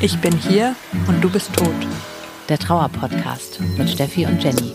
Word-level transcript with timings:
Ich 0.00 0.18
bin 0.18 0.36
hier 0.36 0.74
und 1.06 1.22
du 1.22 1.30
bist 1.30 1.54
tot. 1.54 1.68
Der 2.48 2.58
Trauer-Podcast 2.58 3.60
mit 3.78 3.88
Steffi 3.88 4.26
und 4.26 4.42
Jenny. 4.42 4.74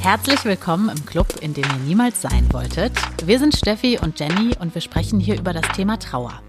Herzlich 0.00 0.44
willkommen 0.44 0.88
im 0.90 1.04
Club, 1.04 1.26
in 1.40 1.52
dem 1.54 1.64
ihr 1.64 1.84
niemals 1.84 2.22
sein 2.22 2.46
wolltet. 2.52 2.92
Wir 3.26 3.40
sind 3.40 3.56
Steffi 3.56 3.98
und 4.00 4.20
Jenny 4.20 4.54
und 4.60 4.72
wir 4.74 4.82
sprechen 4.82 5.18
hier 5.18 5.36
über 5.36 5.52
das 5.52 5.66
Thema 5.74 5.98
Trauer. 5.98 6.40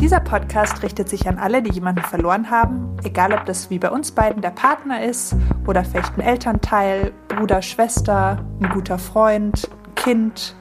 Dieser 0.00 0.20
Podcast 0.20 0.84
richtet 0.84 1.08
sich 1.08 1.28
an 1.28 1.38
alle, 1.38 1.60
die 1.60 1.72
jemanden 1.72 2.02
verloren 2.02 2.50
haben, 2.50 2.96
egal 3.02 3.32
ob 3.32 3.44
das 3.46 3.68
wie 3.68 3.80
bei 3.80 3.90
uns 3.90 4.12
beiden 4.12 4.40
der 4.40 4.50
Partner 4.50 5.02
ist 5.02 5.34
oder 5.66 5.84
vielleicht 5.84 6.16
ein 6.16 6.20
Elternteil, 6.20 7.12
Bruder, 7.26 7.62
Schwester, 7.62 8.38
ein 8.62 8.68
guter 8.70 8.98
Freund, 8.98 9.68
Kind 9.96 10.54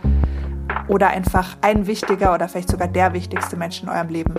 oder 0.87 1.09
einfach 1.09 1.55
ein 1.61 1.85
wichtiger 1.85 2.33
oder 2.33 2.49
vielleicht 2.49 2.71
sogar 2.71 2.87
der 2.87 3.13
wichtigste 3.13 3.57
Mensch 3.57 3.83
in 3.83 3.89
eurem 3.89 4.09
Leben. 4.09 4.33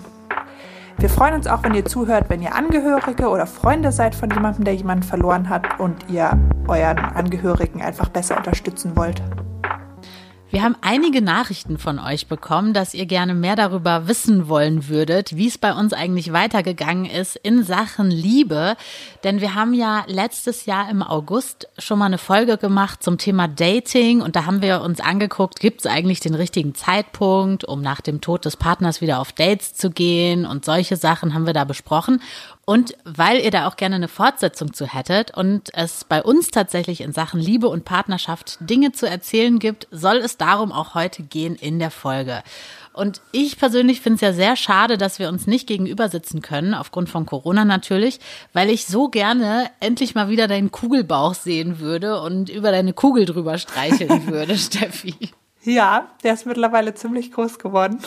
Wir 0.98 1.08
freuen 1.08 1.34
uns 1.34 1.46
auch, 1.46 1.62
wenn 1.62 1.74
ihr 1.74 1.84
zuhört, 1.84 2.28
wenn 2.28 2.42
ihr 2.42 2.56
Angehörige 2.56 3.28
oder 3.28 3.46
Freunde 3.46 3.92
seid 3.92 4.16
von 4.16 4.30
jemandem, 4.30 4.64
der 4.64 4.74
jemanden 4.74 5.04
verloren 5.04 5.48
hat 5.48 5.78
und 5.78 6.10
ihr 6.10 6.36
euren 6.66 6.98
Angehörigen 6.98 7.82
einfach 7.82 8.08
besser 8.08 8.36
unterstützen 8.36 8.96
wollt. 8.96 9.22
Wir 10.50 10.62
haben 10.62 10.76
einige 10.80 11.20
Nachrichten 11.20 11.76
von 11.76 11.98
euch 11.98 12.26
bekommen, 12.26 12.72
dass 12.72 12.94
ihr 12.94 13.04
gerne 13.04 13.34
mehr 13.34 13.54
darüber 13.54 14.08
wissen 14.08 14.48
wollen 14.48 14.88
würdet, 14.88 15.36
wie 15.36 15.46
es 15.46 15.58
bei 15.58 15.74
uns 15.74 15.92
eigentlich 15.92 16.32
weitergegangen 16.32 17.04
ist 17.04 17.36
in 17.36 17.64
Sachen 17.64 18.10
Liebe. 18.10 18.74
Denn 19.24 19.42
wir 19.42 19.54
haben 19.54 19.74
ja 19.74 20.04
letztes 20.06 20.64
Jahr 20.64 20.88
im 20.88 21.02
August 21.02 21.68
schon 21.76 21.98
mal 21.98 22.06
eine 22.06 22.16
Folge 22.16 22.56
gemacht 22.56 23.02
zum 23.02 23.18
Thema 23.18 23.46
Dating 23.46 24.22
und 24.22 24.36
da 24.36 24.46
haben 24.46 24.62
wir 24.62 24.80
uns 24.80 25.00
angeguckt, 25.00 25.60
gibt 25.60 25.80
es 25.80 25.86
eigentlich 25.86 26.20
den 26.20 26.34
richtigen 26.34 26.74
Zeitpunkt, 26.74 27.64
um 27.64 27.82
nach 27.82 28.00
dem 28.00 28.22
Tod 28.22 28.46
des 28.46 28.56
Partners 28.56 29.02
wieder 29.02 29.20
auf 29.20 29.32
Dates 29.32 29.74
zu 29.74 29.90
gehen 29.90 30.46
und 30.46 30.64
solche 30.64 30.96
Sachen 30.96 31.34
haben 31.34 31.44
wir 31.44 31.52
da 31.52 31.64
besprochen. 31.64 32.22
Und 32.68 32.98
weil 33.06 33.40
ihr 33.40 33.50
da 33.50 33.66
auch 33.66 33.76
gerne 33.76 33.94
eine 33.94 34.08
Fortsetzung 34.08 34.74
zu 34.74 34.84
hättet 34.84 35.34
und 35.34 35.70
es 35.72 36.04
bei 36.04 36.22
uns 36.22 36.48
tatsächlich 36.48 37.00
in 37.00 37.14
Sachen 37.14 37.40
Liebe 37.40 37.66
und 37.66 37.86
Partnerschaft 37.86 38.58
Dinge 38.60 38.92
zu 38.92 39.08
erzählen 39.08 39.58
gibt, 39.58 39.88
soll 39.90 40.18
es 40.18 40.36
darum 40.36 40.70
auch 40.70 40.94
heute 40.94 41.22
gehen 41.22 41.54
in 41.54 41.78
der 41.78 41.90
Folge. 41.90 42.42
Und 42.92 43.22
ich 43.32 43.56
persönlich 43.56 44.02
finde 44.02 44.16
es 44.16 44.20
ja 44.20 44.34
sehr 44.34 44.54
schade, 44.54 44.98
dass 44.98 45.18
wir 45.18 45.30
uns 45.30 45.46
nicht 45.46 45.66
gegenüber 45.66 46.10
sitzen 46.10 46.42
können, 46.42 46.74
aufgrund 46.74 47.08
von 47.08 47.24
Corona 47.24 47.64
natürlich, 47.64 48.20
weil 48.52 48.68
ich 48.68 48.84
so 48.84 49.08
gerne 49.08 49.70
endlich 49.80 50.14
mal 50.14 50.28
wieder 50.28 50.46
deinen 50.46 50.70
Kugelbauch 50.70 51.32
sehen 51.32 51.80
würde 51.80 52.20
und 52.20 52.50
über 52.50 52.70
deine 52.70 52.92
Kugel 52.92 53.24
drüber 53.24 53.56
streicheln 53.56 54.26
würde, 54.26 54.58
Steffi. 54.58 55.14
Ja, 55.62 56.10
der 56.22 56.34
ist 56.34 56.44
mittlerweile 56.44 56.94
ziemlich 56.94 57.32
groß 57.32 57.58
geworden. 57.60 58.00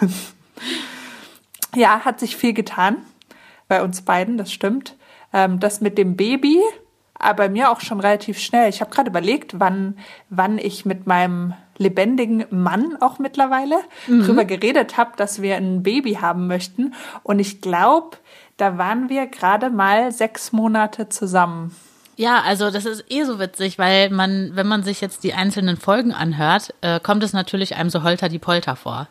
ja, 1.76 2.00
hat 2.06 2.18
sich 2.18 2.34
viel 2.34 2.54
getan 2.54 2.96
bei 3.68 3.82
uns 3.82 4.02
beiden, 4.02 4.38
das 4.38 4.52
stimmt. 4.52 4.96
Ähm, 5.32 5.60
das 5.60 5.80
mit 5.80 5.98
dem 5.98 6.16
Baby, 6.16 6.60
aber 7.14 7.44
bei 7.44 7.48
mir 7.48 7.70
auch 7.70 7.80
schon 7.80 8.00
relativ 8.00 8.38
schnell. 8.38 8.68
Ich 8.68 8.80
habe 8.80 8.90
gerade 8.90 9.10
überlegt, 9.10 9.58
wann, 9.58 9.98
wann 10.28 10.58
ich 10.58 10.84
mit 10.84 11.06
meinem 11.06 11.54
lebendigen 11.78 12.44
Mann 12.50 12.96
auch 13.00 13.18
mittlerweile 13.18 13.76
mhm. 14.06 14.24
drüber 14.24 14.44
geredet 14.44 14.96
habe, 14.96 15.12
dass 15.16 15.42
wir 15.42 15.56
ein 15.56 15.82
Baby 15.82 16.14
haben 16.14 16.46
möchten. 16.46 16.94
Und 17.22 17.38
ich 17.38 17.60
glaube, 17.60 18.16
da 18.56 18.78
waren 18.78 19.08
wir 19.08 19.26
gerade 19.26 19.70
mal 19.70 20.12
sechs 20.12 20.52
Monate 20.52 21.08
zusammen. 21.08 21.74
Ja, 22.16 22.40
also 22.40 22.70
das 22.70 22.86
ist 22.86 23.04
eh 23.10 23.24
so 23.24 23.38
witzig, 23.38 23.78
weil 23.78 24.08
man, 24.08 24.52
wenn 24.54 24.66
man 24.66 24.82
sich 24.82 25.02
jetzt 25.02 25.22
die 25.22 25.34
einzelnen 25.34 25.76
Folgen 25.76 26.12
anhört, 26.12 26.72
äh, 26.80 26.98
kommt 26.98 27.22
es 27.22 27.34
natürlich 27.34 27.76
einem 27.76 27.90
so 27.90 28.02
holter 28.02 28.30
die 28.30 28.38
Polter 28.38 28.74
vor. 28.74 29.08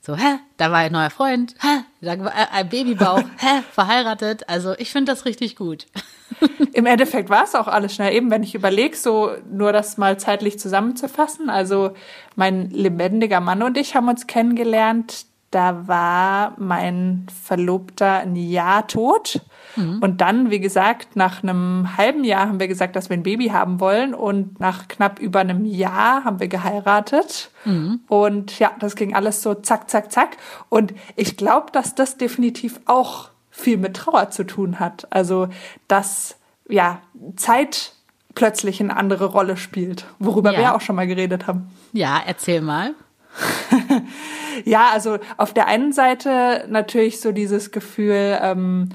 So, 0.00 0.16
hä, 0.16 0.38
da 0.56 0.72
war 0.72 0.78
ein 0.78 0.92
neuer 0.92 1.10
Freund, 1.10 1.54
hä, 1.60 1.84
da 2.00 2.18
war 2.18 2.32
ein 2.52 2.68
Babybauch, 2.68 3.22
hä, 3.38 3.62
verheiratet. 3.72 4.48
Also 4.48 4.74
ich 4.78 4.90
finde 4.90 5.12
das 5.12 5.24
richtig 5.24 5.56
gut. 5.56 5.86
Im 6.72 6.86
Endeffekt 6.86 7.28
war 7.28 7.44
es 7.44 7.54
auch 7.54 7.68
alles 7.68 7.94
schnell. 7.94 8.14
Eben, 8.14 8.30
wenn 8.30 8.42
ich 8.42 8.54
überlege, 8.54 8.96
so 8.96 9.32
nur 9.50 9.72
das 9.72 9.98
mal 9.98 10.18
zeitlich 10.18 10.58
zusammenzufassen. 10.58 11.50
Also 11.50 11.92
mein 12.36 12.70
lebendiger 12.70 13.40
Mann 13.40 13.62
und 13.62 13.76
ich 13.76 13.94
haben 13.94 14.08
uns 14.08 14.26
kennengelernt. 14.26 15.26
Da 15.50 15.88
war 15.88 16.54
mein 16.58 17.26
Verlobter 17.42 18.20
ein 18.20 18.36
Jahr 18.36 18.86
tot. 18.86 19.40
Mhm. 19.76 19.98
Und 20.00 20.20
dann, 20.20 20.50
wie 20.50 20.60
gesagt, 20.60 21.16
nach 21.16 21.42
einem 21.42 21.96
halben 21.96 22.24
Jahr 22.24 22.48
haben 22.48 22.60
wir 22.60 22.68
gesagt, 22.68 22.96
dass 22.96 23.10
wir 23.10 23.16
ein 23.16 23.22
Baby 23.22 23.48
haben 23.48 23.80
wollen. 23.80 24.14
Und 24.14 24.60
nach 24.60 24.88
knapp 24.88 25.18
über 25.18 25.40
einem 25.40 25.64
Jahr 25.64 26.24
haben 26.24 26.40
wir 26.40 26.48
geheiratet. 26.48 27.50
Mhm. 27.64 28.00
Und 28.08 28.58
ja, 28.58 28.72
das 28.78 28.96
ging 28.96 29.14
alles 29.14 29.42
so 29.42 29.54
zack, 29.54 29.90
zack, 29.90 30.12
zack. 30.12 30.36
Und 30.68 30.94
ich 31.16 31.36
glaube, 31.36 31.72
dass 31.72 31.94
das 31.94 32.16
definitiv 32.16 32.80
auch 32.86 33.30
viel 33.50 33.76
mit 33.76 33.96
Trauer 33.96 34.30
zu 34.30 34.44
tun 34.44 34.80
hat. 34.80 35.06
Also, 35.10 35.48
dass 35.88 36.36
ja 36.68 37.00
Zeit 37.36 37.92
plötzlich 38.34 38.80
eine 38.80 38.96
andere 38.96 39.26
Rolle 39.26 39.56
spielt, 39.56 40.06
worüber 40.18 40.52
ja. 40.52 40.58
wir 40.58 40.74
auch 40.74 40.80
schon 40.80 40.96
mal 40.96 41.06
geredet 41.06 41.46
haben. 41.46 41.70
Ja, 41.92 42.20
erzähl 42.24 42.60
mal. 42.60 42.94
ja, 44.64 44.88
also 44.92 45.18
auf 45.36 45.52
der 45.52 45.66
einen 45.66 45.92
Seite 45.92 46.64
natürlich 46.68 47.20
so 47.20 47.32
dieses 47.32 47.70
Gefühl, 47.70 48.38
ähm, 48.40 48.90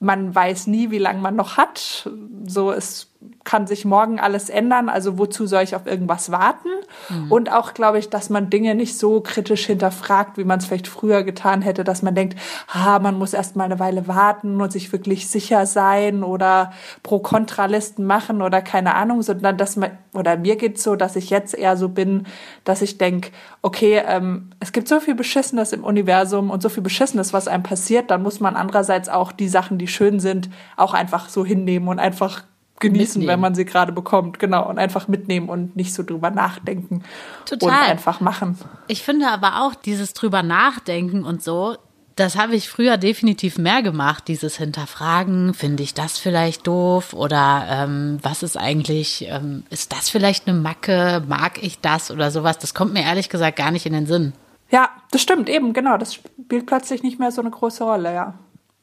man 0.00 0.34
weiß 0.34 0.66
nie, 0.68 0.90
wie 0.90 0.98
lange 0.98 1.20
man 1.20 1.36
noch 1.36 1.56
hat. 1.56 2.08
So, 2.46 2.72
es 2.72 3.07
kann 3.42 3.66
sich 3.66 3.84
morgen 3.84 4.20
alles 4.20 4.48
ändern. 4.48 4.88
Also 4.88 5.18
wozu 5.18 5.46
soll 5.46 5.62
ich 5.62 5.74
auf 5.74 5.86
irgendwas 5.86 6.30
warten? 6.30 6.68
Mhm. 7.08 7.32
Und 7.32 7.52
auch 7.52 7.74
glaube 7.74 7.98
ich, 7.98 8.10
dass 8.10 8.30
man 8.30 8.48
Dinge 8.48 8.74
nicht 8.74 8.96
so 8.96 9.20
kritisch 9.20 9.66
hinterfragt, 9.66 10.38
wie 10.38 10.44
man 10.44 10.58
es 10.58 10.66
vielleicht 10.66 10.86
früher 10.86 11.24
getan 11.24 11.62
hätte, 11.62 11.82
dass 11.82 12.02
man 12.02 12.14
denkt, 12.14 12.38
ah, 12.72 12.98
man 13.00 13.18
muss 13.18 13.32
erst 13.32 13.56
mal 13.56 13.64
eine 13.64 13.80
Weile 13.80 14.06
warten 14.06 14.60
und 14.60 14.70
sich 14.70 14.92
wirklich 14.92 15.28
sicher 15.28 15.66
sein 15.66 16.22
oder 16.22 16.72
Pro-Kontra-Listen 17.02 18.04
machen 18.04 18.40
oder 18.40 18.62
keine 18.62 18.94
Ahnung, 18.94 19.22
sondern 19.22 19.56
dass 19.56 19.76
man, 19.76 19.90
oder 20.14 20.36
mir 20.36 20.56
geht's 20.56 20.82
so, 20.84 20.94
dass 20.94 21.16
ich 21.16 21.30
jetzt 21.30 21.54
eher 21.54 21.76
so 21.76 21.88
bin, 21.88 22.26
dass 22.64 22.82
ich 22.82 22.98
denke, 22.98 23.30
okay, 23.62 24.02
ähm, 24.06 24.50
es 24.60 24.72
gibt 24.72 24.86
so 24.86 25.00
viel 25.00 25.14
Beschissenes 25.14 25.72
im 25.72 25.82
Universum 25.82 26.50
und 26.50 26.62
so 26.62 26.68
viel 26.68 26.82
Beschissenes, 26.82 27.32
was 27.32 27.48
einem 27.48 27.64
passiert, 27.64 28.10
dann 28.10 28.22
muss 28.22 28.38
man 28.38 28.54
andererseits 28.54 29.08
auch 29.08 29.32
die 29.32 29.48
Sachen, 29.48 29.78
die 29.78 29.88
schön 29.88 30.20
sind, 30.20 30.50
auch 30.76 30.94
einfach 30.94 31.28
so 31.28 31.44
hinnehmen 31.44 31.88
und 31.88 31.98
einfach 31.98 32.42
genießen, 32.80 33.20
mitnehmen. 33.20 33.28
wenn 33.28 33.40
man 33.40 33.54
sie 33.54 33.64
gerade 33.64 33.92
bekommt, 33.92 34.38
genau, 34.38 34.68
und 34.68 34.78
einfach 34.78 35.08
mitnehmen 35.08 35.48
und 35.48 35.76
nicht 35.76 35.94
so 35.94 36.02
drüber 36.02 36.30
nachdenken 36.30 37.02
Total. 37.44 37.68
und 37.68 37.74
einfach 37.74 38.20
machen. 38.20 38.58
Ich 38.86 39.02
finde 39.02 39.28
aber 39.28 39.62
auch 39.62 39.74
dieses 39.74 40.12
drüber 40.12 40.42
nachdenken 40.42 41.24
und 41.24 41.42
so, 41.42 41.76
das 42.18 42.36
habe 42.36 42.56
ich 42.56 42.68
früher 42.68 42.96
definitiv 42.96 43.58
mehr 43.58 43.82
gemacht, 43.82 44.26
dieses 44.26 44.56
Hinterfragen, 44.56 45.54
finde 45.54 45.84
ich 45.84 45.94
das 45.94 46.18
vielleicht 46.18 46.66
doof 46.66 47.12
oder 47.12 47.66
ähm, 47.70 48.18
was 48.22 48.42
ist 48.42 48.56
eigentlich, 48.56 49.26
ähm, 49.28 49.62
ist 49.70 49.92
das 49.92 50.08
vielleicht 50.08 50.48
eine 50.48 50.58
Macke, 50.58 51.22
mag 51.28 51.62
ich 51.62 51.80
das 51.80 52.10
oder 52.10 52.30
sowas, 52.30 52.58
das 52.58 52.74
kommt 52.74 52.92
mir 52.92 53.02
ehrlich 53.02 53.28
gesagt 53.28 53.56
gar 53.56 53.70
nicht 53.70 53.86
in 53.86 53.92
den 53.92 54.06
Sinn. 54.06 54.32
Ja, 54.70 54.90
das 55.12 55.22
stimmt, 55.22 55.48
eben, 55.48 55.72
genau, 55.72 55.96
das 55.96 56.14
spielt 56.14 56.66
plötzlich 56.66 57.02
nicht 57.02 57.18
mehr 57.18 57.30
so 57.30 57.40
eine 57.40 57.50
große 57.50 57.84
Rolle, 57.84 58.12
ja. 58.12 58.34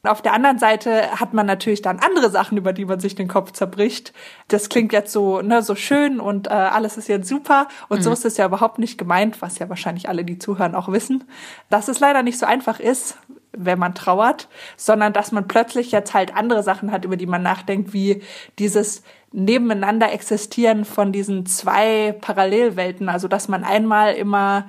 Auf 0.06 0.22
der 0.22 0.32
anderen 0.32 0.58
Seite 0.58 1.10
hat 1.18 1.34
man 1.34 1.46
natürlich 1.46 1.82
dann 1.82 1.98
andere 1.98 2.30
Sachen, 2.30 2.58
über 2.58 2.72
die 2.72 2.84
man 2.84 3.00
sich 3.00 3.14
den 3.14 3.28
Kopf 3.28 3.52
zerbricht. 3.52 4.12
Das 4.48 4.68
klingt 4.68 4.92
jetzt 4.92 5.12
so, 5.12 5.42
ne, 5.42 5.62
so 5.62 5.74
schön 5.74 6.20
und 6.20 6.46
äh, 6.46 6.50
alles 6.50 6.96
ist 6.96 7.08
jetzt 7.08 7.28
super. 7.28 7.68
Und 7.88 7.98
mhm. 7.98 8.02
so 8.02 8.12
ist 8.12 8.24
es 8.24 8.36
ja 8.36 8.46
überhaupt 8.46 8.78
nicht 8.78 8.98
gemeint, 8.98 9.42
was 9.42 9.58
ja 9.58 9.68
wahrscheinlich 9.68 10.08
alle, 10.08 10.24
die 10.24 10.38
zuhören, 10.38 10.74
auch 10.74 10.88
wissen, 10.88 11.24
dass 11.70 11.88
es 11.88 12.00
leider 12.00 12.22
nicht 12.22 12.38
so 12.38 12.46
einfach 12.46 12.80
ist, 12.80 13.18
wenn 13.56 13.78
man 13.78 13.94
trauert, 13.94 14.48
sondern 14.76 15.12
dass 15.12 15.32
man 15.32 15.48
plötzlich 15.48 15.90
jetzt 15.90 16.14
halt 16.14 16.36
andere 16.36 16.62
Sachen 16.62 16.92
hat, 16.92 17.04
über 17.04 17.16
die 17.16 17.26
man 17.26 17.42
nachdenkt, 17.42 17.92
wie 17.92 18.22
dieses 18.58 19.02
nebeneinander 19.32 20.12
existieren 20.12 20.84
von 20.84 21.12
diesen 21.12 21.46
zwei 21.46 22.12
Parallelwelten. 22.20 23.08
Also 23.08 23.28
dass 23.28 23.48
man 23.48 23.64
einmal 23.64 24.14
immer 24.14 24.68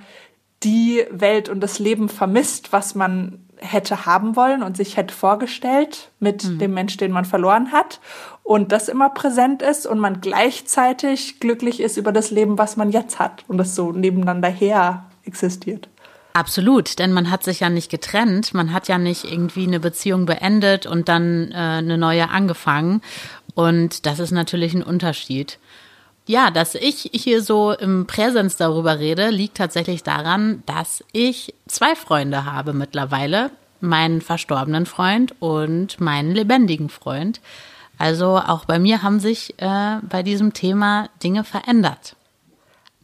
die 0.64 1.06
Welt 1.12 1.50
und 1.50 1.60
das 1.60 1.80
Leben 1.80 2.10
vermisst, 2.10 2.74
was 2.74 2.96
man 2.96 3.47
hätte 3.60 4.06
haben 4.06 4.36
wollen 4.36 4.64
und 4.64 4.78
sich 4.78 4.98
hätte 4.98 5.14
vorgestellt 5.14 6.10
mit 6.20 6.44
mhm. 6.44 6.60
dem 6.60 6.74
Mensch, 6.74 6.98
den 6.98 7.12
man 7.12 7.26
verloren 7.26 7.72
hat. 7.72 8.00
Und 8.44 8.72
das 8.72 8.88
immer 8.88 9.10
präsent 9.10 9.62
ist 9.62 9.86
und 9.86 10.00
man 10.00 10.22
gleichzeitig 10.22 11.40
glücklich 11.40 11.80
ist 11.80 11.98
über 11.98 12.12
das 12.12 12.32
Leben, 12.32 12.58
was 12.58 12.78
man 12.78 12.92
jetzt 12.92 13.20
hat 13.20 13.44
und 13.48 13.58
das 13.58 13.76
so 13.76 13.92
nebeneinander 13.92 14.50
her 14.50 15.06
existiert. 15.26 15.90
Absolut, 16.38 17.00
denn 17.00 17.14
man 17.14 17.32
hat 17.32 17.44
sich 17.44 17.62
ja 17.62 17.70
nicht 17.70 17.90
getrennt, 17.90 18.54
man 18.54 18.72
hat 18.72 18.88
ja 18.88 19.00
nicht 19.00 19.24
irgendwie 19.24 19.66
eine 19.66 19.80
Beziehung 19.80 20.28
beendet 20.28 20.86
und 20.86 21.10
dann 21.10 21.52
äh, 21.52 21.56
eine 21.56 21.98
neue 21.98 22.30
angefangen. 22.30 23.02
Und 23.56 24.06
das 24.06 24.20
ist 24.20 24.30
natürlich 24.30 24.76
ein 24.76 24.84
Unterschied. 24.84 25.58
Ja, 26.28 26.52
dass 26.52 26.76
ich 26.76 27.10
hier 27.14 27.42
so 27.42 27.72
im 27.72 28.06
Präsens 28.06 28.58
darüber 28.58 29.00
rede, 29.00 29.30
liegt 29.30 29.56
tatsächlich 29.56 30.04
daran, 30.04 30.62
dass 30.66 31.02
ich 31.14 31.56
zwei 31.68 31.96
Freunde 31.96 32.46
habe 32.46 32.74
mittlerweile. 32.74 33.50
meinen 33.80 34.22
verstorbenen 34.22 34.88
Freund 34.88 35.36
und 35.40 36.02
meinen 36.02 36.32
lebendigen 36.32 36.90
Freund. 36.90 37.42
Also 38.00 38.38
auch 38.38 38.66
bei 38.66 38.80
mir 38.80 39.04
haben 39.04 39.20
sich 39.20 39.54
äh, 39.62 39.98
bei 40.02 40.24
diesem 40.24 40.54
Thema 40.54 41.10
Dinge 41.24 41.44
verändert. 41.44 42.16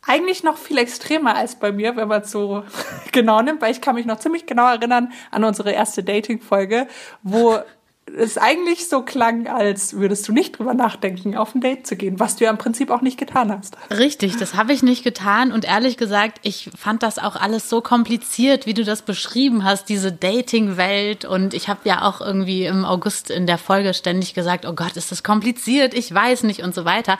Eigentlich 0.05 0.43
noch 0.43 0.57
viel 0.57 0.79
extremer 0.79 1.35
als 1.35 1.59
bei 1.59 1.71
mir, 1.71 1.95
wenn 1.95 2.07
man 2.07 2.23
es 2.23 2.31
so 2.31 2.63
genau 3.11 3.41
nimmt, 3.43 3.61
weil 3.61 3.71
ich 3.71 3.81
kann 3.81 3.93
mich 3.93 4.07
noch 4.07 4.17
ziemlich 4.17 4.47
genau 4.47 4.67
erinnern 4.67 5.13
an 5.29 5.43
unsere 5.43 5.71
erste 5.71 6.03
Dating-Folge, 6.03 6.87
wo 7.21 7.59
es 8.05 8.37
eigentlich 8.37 8.89
so 8.89 9.01
klang, 9.01 9.47
als 9.47 9.93
würdest 9.93 10.27
du 10.27 10.33
nicht 10.33 10.57
drüber 10.57 10.73
nachdenken, 10.73 11.35
auf 11.35 11.55
ein 11.55 11.61
Date 11.61 11.87
zu 11.87 11.95
gehen, 11.95 12.19
was 12.19 12.35
du 12.35 12.43
ja 12.43 12.51
im 12.51 12.57
Prinzip 12.57 12.89
auch 12.89 13.01
nicht 13.01 13.17
getan 13.17 13.51
hast. 13.51 13.77
Richtig, 13.89 14.37
das 14.37 14.55
habe 14.55 14.73
ich 14.73 14.83
nicht 14.83 15.03
getan 15.03 15.51
und 15.51 15.65
ehrlich 15.65 15.97
gesagt, 15.97 16.39
ich 16.43 16.69
fand 16.77 17.01
das 17.01 17.17
auch 17.17 17.35
alles 17.35 17.69
so 17.69 17.81
kompliziert, 17.81 18.65
wie 18.65 18.73
du 18.73 18.83
das 18.83 19.01
beschrieben 19.01 19.63
hast, 19.63 19.89
diese 19.89 20.11
Dating-Welt 20.11 21.25
und 21.25 21.53
ich 21.53 21.69
habe 21.69 21.81
ja 21.85 22.03
auch 22.03 22.21
irgendwie 22.21 22.65
im 22.65 22.85
August 22.85 23.29
in 23.29 23.47
der 23.47 23.57
Folge 23.57 23.93
ständig 23.93 24.33
gesagt, 24.33 24.65
oh 24.65 24.73
Gott, 24.73 24.95
ist 24.97 25.11
das 25.11 25.23
kompliziert, 25.23 25.93
ich 25.93 26.13
weiß 26.13 26.43
nicht 26.43 26.61
und 26.61 26.75
so 26.75 26.85
weiter. 26.85 27.17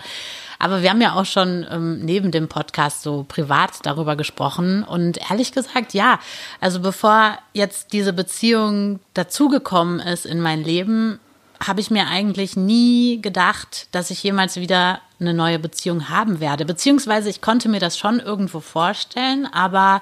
Aber 0.64 0.82
wir 0.82 0.92
haben 0.92 1.02
ja 1.02 1.16
auch 1.16 1.26
schon 1.26 1.68
ähm, 1.70 2.00
neben 2.06 2.32
dem 2.32 2.48
Podcast 2.48 3.02
so 3.02 3.26
privat 3.28 3.86
darüber 3.86 4.16
gesprochen. 4.16 4.86
Und 4.86 5.20
ehrlich 5.30 5.52
gesagt, 5.52 5.94
ja, 5.94 6.20
also 6.62 6.80
bevor 6.80 7.38
jetzt 7.52 7.92
diese 7.92 8.14
Beziehung 8.14 9.02
dazugekommen 9.14 10.00
ist 10.00 10.26
in 10.26 10.40
mein 10.40 10.64
Leben, 10.64 11.20
habe 11.62 11.82
ich 11.82 11.92
mir 11.92 12.08
eigentlich 12.08 12.56
nie 12.56 13.22
gedacht, 13.22 13.88
dass 13.92 14.10
ich 14.10 14.24
jemals 14.24 14.56
wieder 14.56 15.02
eine 15.20 15.34
neue 15.34 15.60
Beziehung 15.60 16.08
haben 16.08 16.40
werde. 16.40 16.64
Beziehungsweise 16.64 17.30
ich 17.30 17.42
konnte 17.42 17.68
mir 17.68 17.82
das 17.82 17.98
schon 17.98 18.22
irgendwo 18.22 18.62
vorstellen, 18.62 19.46
aber 19.52 20.02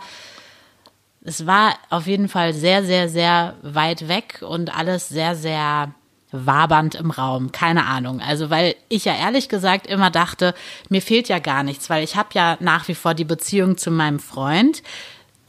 es 1.24 1.48
war 1.48 1.74
auf 1.90 2.06
jeden 2.06 2.30
Fall 2.30 2.54
sehr, 2.54 2.84
sehr, 2.84 3.10
sehr 3.10 3.56
weit 3.64 4.08
weg 4.08 4.44
und 4.48 4.78
alles 4.78 5.10
sehr, 5.10 5.36
sehr 5.36 5.92
wabernd 6.32 6.96
im 6.96 7.12
Raum, 7.12 7.52
keine 7.52 7.86
Ahnung. 7.86 8.22
Also 8.22 8.50
weil 8.50 8.76
ich 8.90 9.06
ja 9.06 9.16
ehrlich 9.16 9.50
gesagt 9.50 9.88
immer 9.88 10.10
dachte, 10.10 10.54
mir 10.90 11.02
fehlt 11.02 11.28
ja 11.28 11.40
gar 11.40 11.64
nichts, 11.64 11.90
weil 11.90 12.04
ich 12.04 12.16
habe 12.16 12.30
ja 12.34 12.58
nach 12.60 12.88
wie 12.88 12.96
vor 12.96 13.14
die 13.14 13.26
Beziehung 13.26 13.78
zu 13.78 13.92
meinem 13.92 14.20
Freund. 14.20 14.82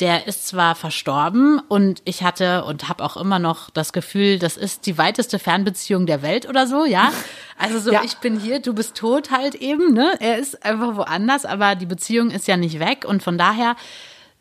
Der 0.00 0.26
ist 0.26 0.48
zwar 0.48 0.74
verstorben 0.74 1.60
und 1.68 2.02
ich 2.04 2.24
hatte 2.24 2.64
und 2.64 2.88
habe 2.88 3.04
auch 3.04 3.16
immer 3.16 3.38
noch 3.38 3.70
das 3.70 3.92
Gefühl, 3.92 4.40
das 4.40 4.56
ist 4.56 4.86
die 4.86 4.98
weiteste 4.98 5.38
Fernbeziehung 5.38 6.06
der 6.06 6.22
Welt 6.22 6.48
oder 6.48 6.66
so, 6.66 6.84
ja. 6.84 7.12
Also 7.56 7.78
so, 7.78 7.92
ja. 7.92 8.02
ich 8.02 8.16
bin 8.16 8.40
hier, 8.40 8.60
du 8.60 8.74
bist 8.74 8.96
tot 8.96 9.30
halt 9.30 9.54
eben, 9.54 9.94
ne? 9.94 10.14
Er 10.18 10.38
ist 10.38 10.64
einfach 10.64 10.96
woanders, 10.96 11.44
aber 11.44 11.76
die 11.76 11.86
Beziehung 11.86 12.32
ist 12.32 12.48
ja 12.48 12.56
nicht 12.56 12.80
weg 12.80 13.04
und 13.06 13.22
von 13.22 13.38
daher 13.38 13.76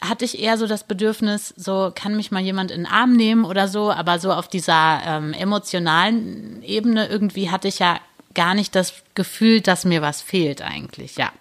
hatte 0.02 0.26
ich 0.26 0.40
eher 0.42 0.58
so 0.58 0.66
das 0.66 0.84
Bedürfnis, 0.84 1.54
so 1.56 1.92
kann 1.94 2.16
mich 2.16 2.32
mal 2.32 2.42
jemand 2.42 2.72
in 2.72 2.84
den 2.84 2.92
Arm 2.92 3.14
nehmen 3.14 3.46
oder 3.46 3.68
so, 3.68 3.92
aber 3.92 4.18
so 4.20 4.32
auf 4.34 4.48
dieser 4.48 5.02
ähm, 5.06 5.34
emotionalen 5.34 6.64
Ebene 6.64 7.08
irgendwie 7.08 7.52
hatte 7.52 7.68
ich 7.68 7.80
ja 7.80 8.00
gar 8.34 8.56
nicht 8.56 8.76
das 8.76 8.94
Gefühl, 9.14 9.62
dass 9.62 9.86
mir 9.86 10.02
was 10.02 10.22
fehlt 10.22 10.62
eigentlich, 10.62 11.18
ja. 11.18 11.32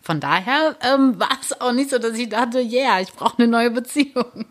Von 0.00 0.20
daher 0.20 0.74
ähm, 0.82 1.20
war 1.20 1.28
es 1.40 1.60
auch 1.60 1.72
nicht 1.72 1.90
so, 1.90 1.98
dass 1.98 2.18
ich 2.18 2.28
dachte, 2.28 2.60
yeah, 2.60 3.00
ich 3.00 3.12
brauche 3.12 3.38
eine 3.38 3.46
neue 3.46 3.70
Beziehung. 3.70 4.46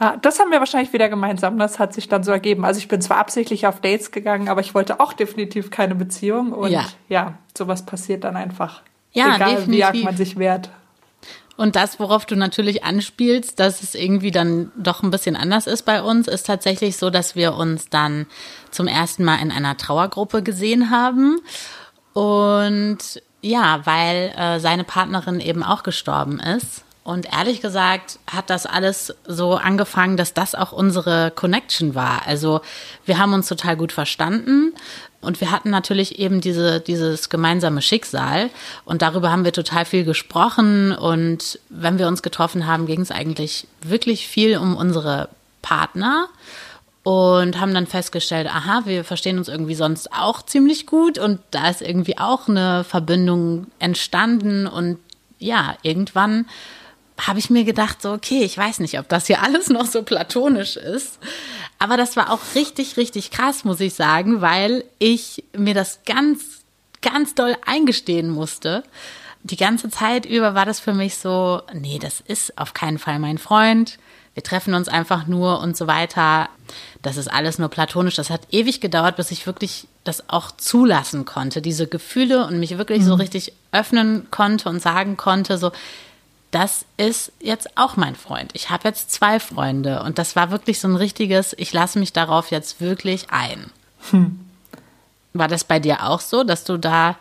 Ja, 0.00 0.16
das 0.22 0.40
haben 0.40 0.50
wir 0.50 0.58
wahrscheinlich 0.58 0.92
wieder 0.92 1.08
gemeinsam. 1.08 1.58
Das 1.58 1.78
hat 1.78 1.92
sich 1.92 2.08
dann 2.08 2.24
so 2.24 2.32
ergeben. 2.32 2.64
Also 2.64 2.78
ich 2.78 2.88
bin 2.88 3.00
zwar 3.00 3.18
absichtlich 3.18 3.66
auf 3.66 3.80
Dates 3.80 4.10
gegangen, 4.10 4.48
aber 4.48 4.62
ich 4.62 4.74
wollte 4.74 5.00
auch 5.00 5.12
definitiv 5.12 5.70
keine 5.70 5.94
Beziehung. 5.94 6.52
Und 6.52 6.70
ja, 6.70 6.86
ja 7.08 7.34
sowas 7.56 7.84
passiert 7.84 8.24
dann 8.24 8.36
einfach. 8.36 8.82
Ja, 9.16 9.36
Egal, 9.36 9.56
definitiv. 9.56 9.74
wie 9.74 9.84
arg 9.84 10.04
man 10.04 10.16
sich 10.16 10.38
wehrt. 10.38 10.70
Und 11.56 11.74
das, 11.74 11.98
worauf 11.98 12.26
du 12.26 12.36
natürlich 12.36 12.84
anspielst, 12.84 13.58
dass 13.58 13.82
es 13.82 13.94
irgendwie 13.94 14.30
dann 14.30 14.70
doch 14.76 15.02
ein 15.02 15.10
bisschen 15.10 15.36
anders 15.36 15.66
ist 15.66 15.84
bei 15.84 16.02
uns, 16.02 16.28
ist 16.28 16.46
tatsächlich 16.46 16.98
so, 16.98 17.08
dass 17.08 17.34
wir 17.34 17.54
uns 17.54 17.88
dann 17.88 18.26
zum 18.70 18.86
ersten 18.86 19.24
Mal 19.24 19.36
in 19.36 19.50
einer 19.50 19.76
Trauergruppe 19.78 20.42
gesehen 20.42 20.90
haben. 20.90 21.40
Und 22.12 22.98
ja, 23.40 23.80
weil 23.84 24.34
äh, 24.36 24.60
seine 24.60 24.84
Partnerin 24.84 25.40
eben 25.40 25.62
auch 25.62 25.82
gestorben 25.82 26.40
ist. 26.40 26.84
Und 27.06 27.32
ehrlich 27.32 27.60
gesagt 27.60 28.18
hat 28.26 28.50
das 28.50 28.66
alles 28.66 29.14
so 29.24 29.54
angefangen, 29.54 30.16
dass 30.16 30.34
das 30.34 30.56
auch 30.56 30.72
unsere 30.72 31.30
Connection 31.30 31.94
war. 31.94 32.26
Also 32.26 32.62
wir 33.04 33.18
haben 33.18 33.32
uns 33.32 33.46
total 33.46 33.76
gut 33.76 33.92
verstanden 33.92 34.72
und 35.20 35.40
wir 35.40 35.52
hatten 35.52 35.70
natürlich 35.70 36.18
eben 36.18 36.40
diese, 36.40 36.80
dieses 36.80 37.28
gemeinsame 37.28 37.80
Schicksal. 37.80 38.50
Und 38.84 39.02
darüber 39.02 39.30
haben 39.30 39.44
wir 39.44 39.52
total 39.52 39.84
viel 39.84 40.02
gesprochen. 40.02 40.90
Und 40.90 41.60
wenn 41.68 42.00
wir 42.00 42.08
uns 42.08 42.22
getroffen 42.22 42.66
haben, 42.66 42.86
ging 42.86 43.02
es 43.02 43.12
eigentlich 43.12 43.68
wirklich 43.82 44.26
viel 44.26 44.58
um 44.58 44.76
unsere 44.76 45.28
Partner 45.62 46.26
und 47.04 47.60
haben 47.60 47.72
dann 47.72 47.86
festgestellt, 47.86 48.48
aha, 48.52 48.82
wir 48.84 49.04
verstehen 49.04 49.38
uns 49.38 49.46
irgendwie 49.46 49.76
sonst 49.76 50.12
auch 50.12 50.42
ziemlich 50.42 50.86
gut. 50.86 51.18
Und 51.18 51.38
da 51.52 51.70
ist 51.70 51.82
irgendwie 51.82 52.18
auch 52.18 52.48
eine 52.48 52.82
Verbindung 52.82 53.68
entstanden. 53.78 54.66
Und 54.66 54.98
ja, 55.38 55.76
irgendwann 55.82 56.46
habe 57.18 57.38
ich 57.38 57.50
mir 57.50 57.64
gedacht, 57.64 58.02
so, 58.02 58.12
okay, 58.12 58.42
ich 58.42 58.56
weiß 58.56 58.80
nicht, 58.80 58.98
ob 58.98 59.08
das 59.08 59.26
hier 59.26 59.42
alles 59.42 59.68
noch 59.68 59.86
so 59.86 60.02
platonisch 60.02 60.76
ist. 60.76 61.18
Aber 61.78 61.96
das 61.96 62.16
war 62.16 62.30
auch 62.30 62.40
richtig, 62.54 62.96
richtig 62.96 63.30
krass, 63.30 63.64
muss 63.64 63.80
ich 63.80 63.94
sagen, 63.94 64.40
weil 64.40 64.84
ich 64.98 65.44
mir 65.56 65.74
das 65.74 66.00
ganz, 66.06 66.62
ganz 67.02 67.34
doll 67.34 67.56
eingestehen 67.64 68.30
musste. 68.30 68.82
Die 69.42 69.56
ganze 69.56 69.90
Zeit 69.90 70.26
über 70.26 70.54
war 70.54 70.64
das 70.64 70.80
für 70.80 70.94
mich 70.94 71.18
so, 71.18 71.62
nee, 71.72 71.98
das 72.00 72.20
ist 72.20 72.58
auf 72.58 72.74
keinen 72.74 72.98
Fall 72.98 73.18
mein 73.18 73.38
Freund. 73.38 73.98
Wir 74.34 74.42
treffen 74.42 74.74
uns 74.74 74.88
einfach 74.88 75.26
nur 75.26 75.60
und 75.60 75.76
so 75.76 75.86
weiter. 75.86 76.50
Das 77.00 77.16
ist 77.16 77.28
alles 77.28 77.58
nur 77.58 77.68
platonisch. 77.68 78.16
Das 78.16 78.28
hat 78.28 78.42
ewig 78.50 78.80
gedauert, 78.80 79.16
bis 79.16 79.30
ich 79.30 79.46
wirklich 79.46 79.86
das 80.04 80.28
auch 80.28 80.50
zulassen 80.50 81.24
konnte, 81.24 81.62
diese 81.62 81.86
Gefühle 81.86 82.46
und 82.46 82.60
mich 82.60 82.76
wirklich 82.76 83.00
mhm. 83.00 83.06
so 83.06 83.14
richtig 83.14 83.52
öffnen 83.72 84.30
konnte 84.30 84.68
und 84.68 84.82
sagen 84.82 85.16
konnte, 85.16 85.56
so, 85.56 85.72
das 86.50 86.84
ist 86.96 87.32
jetzt 87.40 87.76
auch 87.76 87.96
mein 87.96 88.14
Freund. 88.14 88.52
Ich 88.54 88.70
habe 88.70 88.88
jetzt 88.88 89.10
zwei 89.10 89.40
Freunde 89.40 90.02
und 90.02 90.18
das 90.18 90.36
war 90.36 90.50
wirklich 90.50 90.80
so 90.80 90.88
ein 90.88 90.96
richtiges, 90.96 91.54
ich 91.58 91.72
lasse 91.72 91.98
mich 91.98 92.12
darauf 92.12 92.50
jetzt 92.50 92.80
wirklich 92.80 93.30
ein. 93.30 93.70
Hm. 94.10 94.40
War 95.32 95.48
das 95.48 95.64
bei 95.64 95.80
dir 95.80 96.04
auch 96.04 96.20
so, 96.20 96.44
dass 96.44 96.64
du 96.64 96.78
da 96.78 97.16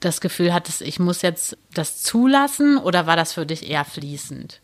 das 0.00 0.20
Gefühl 0.20 0.52
hattest, 0.52 0.82
ich 0.82 0.98
muss 0.98 1.22
jetzt 1.22 1.56
das 1.72 2.02
zulassen 2.02 2.78
oder 2.78 3.06
war 3.06 3.16
das 3.16 3.32
für 3.32 3.46
dich 3.46 3.68
eher 3.68 3.84
fließend? 3.84 4.60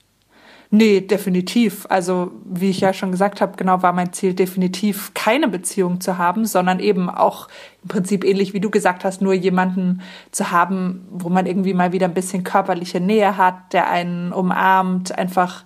Nee, 0.72 1.00
definitiv. 1.00 1.84
Also, 1.88 2.30
wie 2.44 2.70
ich 2.70 2.78
ja 2.78 2.92
schon 2.92 3.10
gesagt 3.10 3.40
habe, 3.40 3.56
genau 3.56 3.82
war 3.82 3.92
mein 3.92 4.12
Ziel 4.12 4.34
definitiv 4.34 5.12
keine 5.14 5.48
Beziehung 5.48 6.00
zu 6.00 6.16
haben, 6.16 6.44
sondern 6.46 6.78
eben 6.78 7.10
auch 7.10 7.48
im 7.82 7.88
Prinzip 7.88 8.24
ähnlich 8.24 8.54
wie 8.54 8.60
du 8.60 8.70
gesagt 8.70 9.04
hast, 9.04 9.20
nur 9.20 9.34
jemanden 9.34 10.00
zu 10.30 10.52
haben, 10.52 11.08
wo 11.10 11.28
man 11.28 11.46
irgendwie 11.46 11.74
mal 11.74 11.90
wieder 11.92 12.06
ein 12.06 12.14
bisschen 12.14 12.44
körperliche 12.44 13.00
Nähe 13.00 13.36
hat, 13.36 13.72
der 13.72 13.90
einen 13.90 14.32
umarmt, 14.32 15.16
einfach 15.18 15.64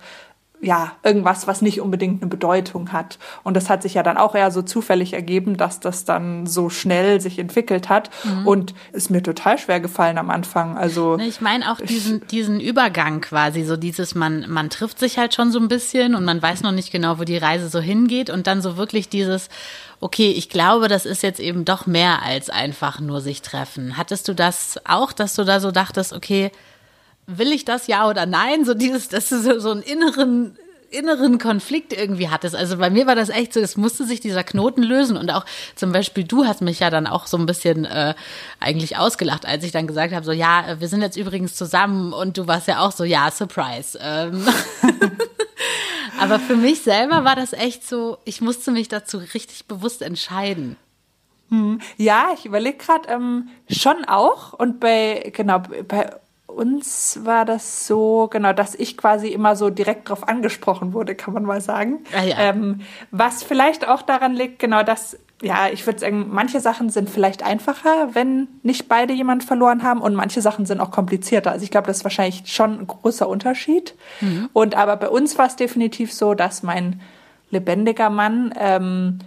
ja, 0.65 0.93
irgendwas, 1.03 1.45
was 1.45 1.61
nicht 1.61 1.79
unbedingt 1.79 2.21
eine 2.21 2.29
Bedeutung 2.29 2.91
hat. 2.91 3.19
Und 3.43 3.55
das 3.55 3.69
hat 3.69 3.83
sich 3.83 3.93
ja 3.93 4.03
dann 4.03 4.17
auch 4.17 4.33
eher 4.33 4.49
so 4.49 4.63
zufällig 4.63 5.13
ergeben, 5.13 5.57
dass 5.57 5.79
das 5.79 6.05
dann 6.05 6.47
so 6.47 6.69
schnell 6.69 7.21
sich 7.21 7.37
entwickelt 7.37 7.87
hat. 7.87 8.09
Mhm. 8.23 8.47
Und 8.47 8.73
ist 8.91 9.11
mir 9.11 9.21
total 9.21 9.59
schwer 9.59 9.79
gefallen 9.79 10.17
am 10.17 10.31
Anfang. 10.31 10.75
Also. 10.75 11.19
Ich 11.19 11.39
meine 11.39 11.71
auch 11.71 11.77
diesen, 11.77 12.25
diesen 12.27 12.59
Übergang 12.59 13.21
quasi, 13.21 13.63
so 13.63 13.77
dieses, 13.77 14.15
man, 14.15 14.49
man 14.49 14.71
trifft 14.71 14.97
sich 14.97 15.19
halt 15.19 15.35
schon 15.35 15.51
so 15.51 15.59
ein 15.59 15.67
bisschen 15.67 16.15
und 16.15 16.25
man 16.25 16.41
weiß 16.41 16.63
noch 16.63 16.71
nicht 16.71 16.91
genau, 16.91 17.19
wo 17.19 17.23
die 17.23 17.37
Reise 17.37 17.69
so 17.69 17.79
hingeht. 17.79 18.31
Und 18.31 18.47
dann 18.47 18.63
so 18.63 18.75
wirklich 18.75 19.07
dieses, 19.07 19.49
okay, 19.99 20.31
ich 20.31 20.49
glaube, 20.49 20.87
das 20.87 21.05
ist 21.05 21.21
jetzt 21.21 21.39
eben 21.39 21.63
doch 21.63 21.85
mehr 21.85 22.23
als 22.23 22.49
einfach 22.49 22.99
nur 22.99 23.21
sich 23.21 23.43
treffen. 23.43 23.97
Hattest 23.97 24.27
du 24.27 24.33
das 24.33 24.79
auch, 24.83 25.11
dass 25.13 25.35
du 25.35 25.43
da 25.43 25.59
so 25.59 25.71
dachtest, 25.71 26.11
okay, 26.11 26.51
will 27.27 27.51
ich 27.51 27.65
das 27.65 27.87
ja 27.87 28.07
oder 28.09 28.25
nein? 28.25 28.65
So 28.65 28.73
dieses, 28.73 29.09
dass 29.09 29.29
du 29.29 29.39
so, 29.39 29.59
so 29.59 29.71
einen 29.71 29.81
inneren 29.81 30.57
inneren 30.91 31.39
Konflikt 31.39 31.93
irgendwie 31.93 32.29
hattest. 32.29 32.55
Also 32.55 32.77
bei 32.77 32.89
mir 32.89 33.05
war 33.05 33.15
das 33.15 33.29
echt 33.29 33.53
so, 33.53 33.59
es 33.59 33.75
musste 33.75 34.05
sich 34.05 34.21
dieser 34.21 34.43
Knoten 34.43 34.81
lösen 34.81 35.17
und 35.17 35.29
auch 35.29 35.45
zum 35.75 35.91
Beispiel 35.91 36.23
du 36.23 36.45
hast 36.45 36.61
mich 36.61 36.79
ja 36.79 36.89
dann 36.89 37.07
auch 37.07 37.27
so 37.27 37.37
ein 37.37 37.45
bisschen 37.45 37.85
äh, 37.85 38.13
eigentlich 38.59 38.97
ausgelacht, 38.97 39.45
als 39.45 39.63
ich 39.63 39.71
dann 39.71 39.87
gesagt 39.87 40.13
habe, 40.13 40.25
so 40.25 40.31
ja, 40.31 40.77
wir 40.79 40.87
sind 40.87 41.01
jetzt 41.01 41.17
übrigens 41.17 41.55
zusammen 41.55 42.13
und 42.13 42.37
du 42.37 42.47
warst 42.47 42.67
ja 42.67 42.79
auch 42.79 42.91
so, 42.91 43.03
ja, 43.03 43.29
Surprise. 43.29 43.99
Ähm. 44.01 44.47
Aber 46.19 46.39
für 46.39 46.55
mich 46.55 46.81
selber 46.81 47.25
war 47.25 47.35
das 47.35 47.51
echt 47.51 47.85
so, 47.85 48.17
ich 48.23 48.39
musste 48.39 48.71
mich 48.71 48.87
dazu 48.87 49.17
richtig 49.33 49.65
bewusst 49.65 50.01
entscheiden. 50.01 50.77
Hm. 51.49 51.79
Ja, 51.97 52.29
ich 52.33 52.45
überlege 52.45 52.77
gerade 52.77 53.09
ähm, 53.09 53.49
schon 53.69 54.05
auch 54.05 54.53
und 54.53 54.79
bei 54.79 55.31
genau 55.35 55.59
bei 55.59 56.09
uns 56.55 57.19
war 57.23 57.45
das 57.45 57.85
so, 57.85 58.27
genau, 58.31 58.53
dass 58.53 58.75
ich 58.75 58.97
quasi 58.97 59.27
immer 59.27 59.55
so 59.55 59.69
direkt 59.69 60.09
drauf 60.09 60.27
angesprochen 60.27 60.93
wurde, 60.93 61.13
kann 61.13 61.33
man 61.33 61.43
mal 61.43 61.61
sagen. 61.61 61.99
Ah, 62.17 62.23
ja. 62.23 62.35
ähm, 62.39 62.81
was 63.11 63.43
vielleicht 63.43 63.87
auch 63.87 64.01
daran 64.01 64.33
liegt, 64.33 64.59
genau, 64.59 64.81
dass, 64.81 65.17
ja, 65.41 65.67
ich 65.71 65.85
würde 65.85 65.99
sagen, 65.99 66.27
manche 66.31 66.59
Sachen 66.59 66.89
sind 66.89 67.09
vielleicht 67.09 67.43
einfacher, 67.43 68.09
wenn 68.13 68.47
nicht 68.63 68.87
beide 68.87 69.13
jemand 69.13 69.43
verloren 69.43 69.83
haben 69.83 70.01
und 70.01 70.15
manche 70.15 70.41
Sachen 70.41 70.65
sind 70.65 70.79
auch 70.79 70.91
komplizierter. 70.91 71.51
Also 71.51 71.63
ich 71.63 71.71
glaube, 71.71 71.87
das 71.87 71.97
ist 71.97 72.03
wahrscheinlich 72.03 72.43
schon 72.45 72.79
ein 72.79 72.87
großer 72.87 73.27
Unterschied. 73.27 73.93
Mhm. 74.21 74.49
Und 74.53 74.75
aber 74.75 74.95
bei 74.95 75.09
uns 75.09 75.37
war 75.37 75.47
es 75.47 75.55
definitiv 75.55 76.13
so, 76.13 76.33
dass 76.33 76.63
mein 76.63 77.01
lebendiger 77.51 78.09
Mann 78.09 78.53
ähm, 78.57 79.19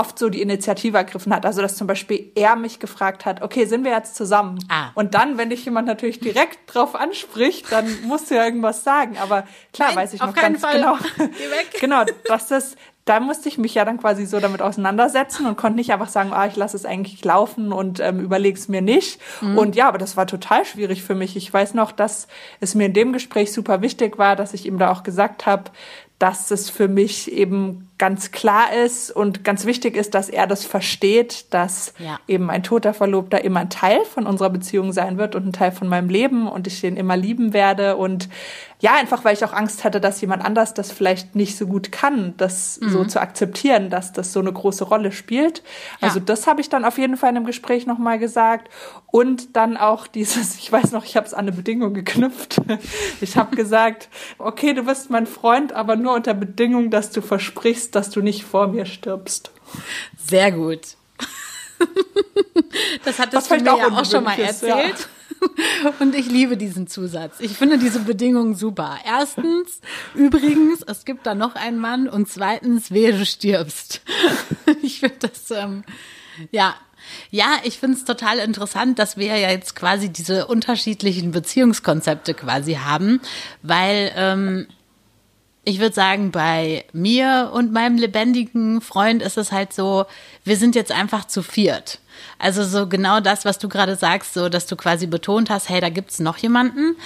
oft 0.00 0.18
so 0.18 0.30
die 0.30 0.40
Initiative 0.40 0.96
ergriffen 0.96 1.34
hat. 1.34 1.44
Also 1.44 1.60
dass 1.60 1.76
zum 1.76 1.86
Beispiel 1.86 2.32
er 2.34 2.56
mich 2.56 2.80
gefragt 2.80 3.26
hat, 3.26 3.42
okay, 3.42 3.66
sind 3.66 3.84
wir 3.84 3.92
jetzt 3.92 4.16
zusammen? 4.16 4.58
Ah. 4.68 4.88
Und 4.94 5.14
dann, 5.14 5.36
wenn 5.36 5.50
dich 5.50 5.64
jemand 5.64 5.86
natürlich 5.86 6.20
direkt 6.20 6.58
drauf 6.66 6.94
anspricht, 6.94 7.70
dann 7.70 7.86
musst 8.04 8.30
du 8.30 8.34
ja 8.34 8.44
irgendwas 8.44 8.82
sagen. 8.82 9.18
Aber 9.18 9.44
klar 9.74 9.88
Nein, 9.88 9.98
weiß 9.98 10.14
ich 10.14 10.20
noch 10.20 10.34
ganz 10.34 10.62
Fall. 10.62 10.76
genau. 10.76 10.96
Geh 11.18 11.50
weg. 11.50 11.68
genau, 11.80 12.04
dass 12.26 12.48
das, 12.48 12.76
da 13.04 13.20
musste 13.20 13.50
ich 13.50 13.58
mich 13.58 13.74
ja 13.74 13.84
dann 13.84 13.98
quasi 13.98 14.24
so 14.24 14.40
damit 14.40 14.62
auseinandersetzen 14.62 15.44
und 15.44 15.58
konnte 15.58 15.76
nicht 15.76 15.92
einfach 15.92 16.08
sagen, 16.08 16.32
ah, 16.32 16.46
ich 16.46 16.56
lasse 16.56 16.78
es 16.78 16.86
eigentlich 16.86 17.22
laufen 17.22 17.70
und 17.70 18.00
ähm, 18.00 18.20
überlege 18.20 18.58
es 18.58 18.68
mir 18.68 18.80
nicht. 18.80 19.20
Mhm. 19.42 19.58
Und 19.58 19.76
ja, 19.76 19.86
aber 19.86 19.98
das 19.98 20.16
war 20.16 20.26
total 20.26 20.64
schwierig 20.64 21.02
für 21.02 21.14
mich. 21.14 21.36
Ich 21.36 21.52
weiß 21.52 21.74
noch, 21.74 21.92
dass 21.92 22.26
es 22.60 22.74
mir 22.74 22.86
in 22.86 22.94
dem 22.94 23.12
Gespräch 23.12 23.52
super 23.52 23.82
wichtig 23.82 24.16
war, 24.16 24.34
dass 24.34 24.54
ich 24.54 24.64
ihm 24.64 24.78
da 24.78 24.90
auch 24.90 25.02
gesagt 25.02 25.44
habe, 25.44 25.64
dass 26.18 26.50
es 26.50 26.70
für 26.70 26.88
mich 26.88 27.32
eben 27.32 27.89
ganz 28.00 28.32
klar 28.32 28.72
ist 28.72 29.10
und 29.12 29.44
ganz 29.44 29.66
wichtig 29.66 29.94
ist, 29.94 30.14
dass 30.14 30.28
er 30.30 30.46
das 30.48 30.64
versteht, 30.64 31.52
dass 31.52 31.92
Ja. 31.98 32.18
eben 32.26 32.50
ein 32.50 32.62
toter 32.62 32.94
Verlobter 32.94 33.44
immer 33.44 33.60
ein 33.60 33.70
Teil 33.70 34.04
von 34.06 34.26
unserer 34.26 34.50
Beziehung 34.50 34.92
sein 34.92 35.18
wird 35.18 35.34
und 35.36 35.46
ein 35.46 35.52
Teil 35.52 35.70
von 35.70 35.86
meinem 35.86 36.08
Leben 36.08 36.48
und 36.48 36.66
ich 36.66 36.80
den 36.80 36.96
immer 36.96 37.16
lieben 37.16 37.52
werde 37.52 37.96
und 37.96 38.28
ja, 38.82 38.94
einfach 38.94 39.26
weil 39.26 39.34
ich 39.34 39.44
auch 39.44 39.52
Angst 39.52 39.84
hatte, 39.84 40.00
dass 40.00 40.22
jemand 40.22 40.42
anders 40.42 40.72
das 40.72 40.90
vielleicht 40.90 41.34
nicht 41.36 41.58
so 41.58 41.66
gut 41.66 41.92
kann, 41.92 42.32
das 42.38 42.76
so 42.76 43.04
zu 43.04 43.20
akzeptieren, 43.20 43.90
dass 43.90 44.14
das 44.14 44.32
so 44.32 44.40
eine 44.40 44.50
große 44.50 44.84
Rolle 44.84 45.12
spielt. 45.12 45.62
Also 46.00 46.18
Ja. 46.18 46.24
das 46.24 46.46
habe 46.46 46.62
ich 46.62 46.70
dann 46.70 46.86
auf 46.86 46.96
jeden 46.96 47.18
Fall 47.18 47.28
in 47.28 47.36
einem 47.36 47.44
Gespräch 47.44 47.86
nochmal 47.86 48.18
gesagt. 48.18 48.70
Und 49.12 49.54
dann 49.54 49.76
auch 49.76 50.06
dieses, 50.06 50.54
ich 50.58 50.72
weiß 50.72 50.92
noch, 50.92 51.04
ich 51.04 51.14
habe 51.18 51.26
es 51.26 51.34
an 51.34 51.40
eine 51.40 51.52
Bedingung 51.52 51.92
geknüpft. 51.92 52.56
Ich 53.20 53.36
habe 53.36 53.54
gesagt, 53.54 54.08
okay, 54.38 54.72
du 54.72 54.84
bist 54.84 55.10
mein 55.10 55.26
Freund, 55.26 55.74
aber 55.74 55.96
nur 55.96 56.14
unter 56.14 56.32
Bedingung, 56.32 56.88
dass 56.90 57.10
du 57.10 57.20
versprichst, 57.20 57.89
dass 57.90 58.10
du 58.10 58.20
nicht 58.20 58.44
vor 58.44 58.68
mir 58.68 58.86
stirbst. 58.86 59.50
Sehr 60.16 60.52
gut. 60.52 60.80
Das 63.04 63.18
hattest 63.18 63.46
du 63.46 63.54
vielleicht 63.54 63.64
mir 63.64 63.72
auch 63.72 63.78
ja 63.78 63.86
auch 63.88 64.04
schon 64.04 64.24
mal 64.24 64.30
ungewöhnlich 64.32 64.50
ist, 64.50 64.62
ja. 64.62 64.78
erzählt. 64.78 65.08
Und 66.00 66.14
ich 66.14 66.26
liebe 66.26 66.56
diesen 66.56 66.86
Zusatz. 66.86 67.40
Ich 67.40 67.52
finde 67.52 67.78
diese 67.78 68.00
Bedingung 68.00 68.54
super. 68.54 68.98
Erstens, 69.06 69.80
übrigens, 70.14 70.82
es 70.82 71.04
gibt 71.04 71.26
da 71.26 71.34
noch 71.34 71.54
einen 71.54 71.78
Mann. 71.78 72.08
Und 72.08 72.28
zweitens, 72.28 72.90
wehe, 72.90 73.12
du 73.12 73.24
stirbst. 73.24 74.02
Ich 74.82 75.00
finde 75.00 75.16
das, 75.20 75.50
ähm, 75.50 75.84
ja. 76.50 76.74
Ja, 77.30 77.56
ich 77.64 77.78
finde 77.78 77.96
es 77.96 78.04
total 78.04 78.38
interessant, 78.38 78.98
dass 78.98 79.16
wir 79.16 79.36
ja 79.36 79.50
jetzt 79.50 79.74
quasi 79.74 80.10
diese 80.10 80.46
unterschiedlichen 80.46 81.32
Beziehungskonzepte 81.32 82.34
quasi 82.34 82.74
haben, 82.74 83.20
weil 83.62 84.12
ähm, 84.14 84.66
ich 85.70 85.78
würde 85.78 85.94
sagen, 85.94 86.32
bei 86.32 86.84
mir 86.92 87.50
und 87.54 87.72
meinem 87.72 87.96
lebendigen 87.96 88.80
Freund 88.80 89.22
ist 89.22 89.38
es 89.38 89.52
halt 89.52 89.72
so, 89.72 90.04
wir 90.44 90.56
sind 90.56 90.74
jetzt 90.74 90.90
einfach 90.90 91.26
zu 91.26 91.42
viert. 91.42 92.00
Also 92.38 92.64
so 92.64 92.88
genau 92.88 93.20
das, 93.20 93.44
was 93.44 93.58
du 93.58 93.68
gerade 93.68 93.94
sagst, 93.94 94.34
so 94.34 94.48
dass 94.48 94.66
du 94.66 94.76
quasi 94.76 95.06
betont 95.06 95.48
hast, 95.48 95.68
hey, 95.68 95.80
da 95.80 95.88
gibt's 95.88 96.18
noch 96.18 96.36
jemanden, 96.38 96.96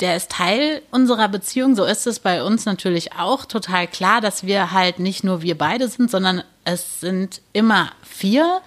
der 0.00 0.16
ist 0.16 0.30
Teil 0.30 0.82
unserer 0.90 1.28
Beziehung. 1.28 1.76
So 1.76 1.84
ist 1.84 2.06
es 2.06 2.18
bei 2.18 2.42
uns 2.42 2.64
natürlich 2.64 3.12
auch 3.12 3.44
total 3.44 3.86
klar, 3.86 4.20
dass 4.20 4.44
wir 4.44 4.72
halt 4.72 4.98
nicht 4.98 5.22
nur 5.22 5.42
wir 5.42 5.56
beide 5.56 5.86
sind, 5.88 6.10
sondern 6.10 6.42
es 6.64 7.00
sind 7.00 7.42
immer 7.52 7.90
vier. 8.02 8.60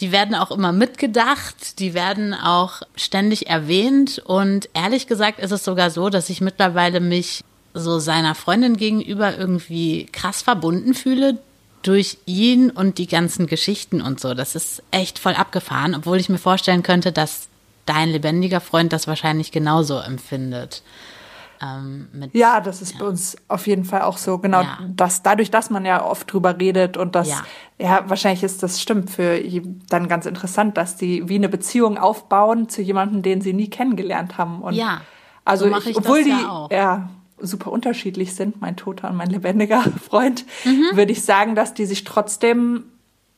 Die 0.00 0.12
werden 0.12 0.34
auch 0.34 0.50
immer 0.50 0.72
mitgedacht, 0.72 1.78
die 1.78 1.94
werden 1.94 2.34
auch 2.34 2.82
ständig 2.96 3.48
erwähnt. 3.48 4.20
Und 4.24 4.68
ehrlich 4.74 5.06
gesagt 5.06 5.38
ist 5.38 5.52
es 5.52 5.64
sogar 5.64 5.90
so, 5.90 6.10
dass 6.10 6.30
ich 6.30 6.40
mittlerweile 6.40 7.00
mich 7.00 7.44
so 7.74 7.98
seiner 7.98 8.34
Freundin 8.34 8.76
gegenüber 8.76 9.36
irgendwie 9.36 10.06
krass 10.06 10.42
verbunden 10.42 10.94
fühle 10.94 11.38
durch 11.82 12.18
ihn 12.24 12.70
und 12.70 12.98
die 12.98 13.06
ganzen 13.08 13.46
Geschichten 13.46 14.00
und 14.00 14.20
so. 14.20 14.32
Das 14.32 14.54
ist 14.54 14.82
echt 14.90 15.18
voll 15.18 15.34
abgefahren, 15.34 15.94
obwohl 15.94 16.18
ich 16.18 16.28
mir 16.28 16.38
vorstellen 16.38 16.82
könnte, 16.82 17.12
dass 17.12 17.48
dein 17.84 18.08
lebendiger 18.08 18.60
Freund 18.60 18.92
das 18.92 19.06
wahrscheinlich 19.06 19.52
genauso 19.52 19.98
empfindet. 19.98 20.82
Ähm, 21.62 22.08
mit, 22.12 22.34
Ja, 22.34 22.60
das 22.60 22.80
ist 22.82 22.98
bei 22.98 23.04
uns 23.06 23.36
auf 23.48 23.66
jeden 23.66 23.84
Fall 23.84 24.02
auch 24.02 24.16
so. 24.18 24.38
Genau, 24.38 24.62
Ja. 24.62 24.78
dass 24.88 25.22
dadurch, 25.22 25.50
dass 25.50 25.70
man 25.70 25.84
ja 25.84 26.04
oft 26.04 26.32
drüber 26.32 26.58
redet 26.58 26.96
und 26.96 27.14
das, 27.14 27.28
Ja. 27.28 27.44
ja, 27.78 28.04
wahrscheinlich 28.08 28.42
ist 28.42 28.62
das 28.62 28.80
stimmt 28.80 29.10
für 29.10 29.40
dann 29.88 30.08
ganz 30.08 30.26
interessant, 30.26 30.76
dass 30.76 30.96
die 30.96 31.28
wie 31.28 31.36
eine 31.36 31.48
Beziehung 31.48 31.98
aufbauen 31.98 32.68
zu 32.68 32.82
jemandem, 32.82 33.22
den 33.22 33.40
sie 33.40 33.52
nie 33.52 33.68
kennengelernt 33.68 34.38
haben. 34.38 34.62
Und 34.62 34.74
Ja, 34.74 35.02
also 35.44 35.66
so 35.66 35.70
mache 35.70 35.90
ich 35.90 35.96
obwohl 35.96 36.24
die 36.24 36.30
ja 36.30 36.48
auch. 36.48 36.70
ja 36.70 37.08
super 37.46 37.70
unterschiedlich 37.72 38.34
sind, 38.34 38.60
mein 38.60 38.76
toter 38.76 39.10
und 39.10 39.16
mein 39.16 39.30
lebendiger 39.30 39.82
Freund, 40.08 40.44
Mhm. 40.64 40.96
würde 40.96 41.12
ich 41.12 41.22
sagen, 41.22 41.54
dass 41.54 41.74
die 41.74 41.86
sich 41.86 42.04
trotzdem 42.04 42.84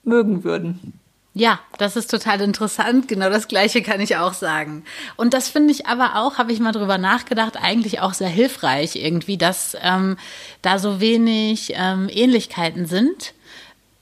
mögen 0.02 0.44
würden. 0.44 0.92
Ja, 1.38 1.60
das 1.76 1.96
ist 1.96 2.10
total 2.10 2.40
interessant. 2.40 3.08
Genau 3.08 3.28
das 3.28 3.46
Gleiche 3.46 3.82
kann 3.82 4.00
ich 4.00 4.16
auch 4.16 4.32
sagen. 4.32 4.84
Und 5.16 5.34
das 5.34 5.50
finde 5.50 5.70
ich 5.70 5.86
aber 5.86 6.16
auch, 6.16 6.38
habe 6.38 6.50
ich 6.50 6.60
mal 6.60 6.72
drüber 6.72 6.96
nachgedacht, 6.96 7.58
eigentlich 7.62 8.00
auch 8.00 8.14
sehr 8.14 8.30
hilfreich 8.30 8.96
irgendwie, 8.96 9.36
dass 9.36 9.76
ähm, 9.82 10.16
da 10.62 10.78
so 10.78 10.98
wenig 10.98 11.74
ähm, 11.76 12.08
Ähnlichkeiten 12.10 12.86
sind, 12.86 13.34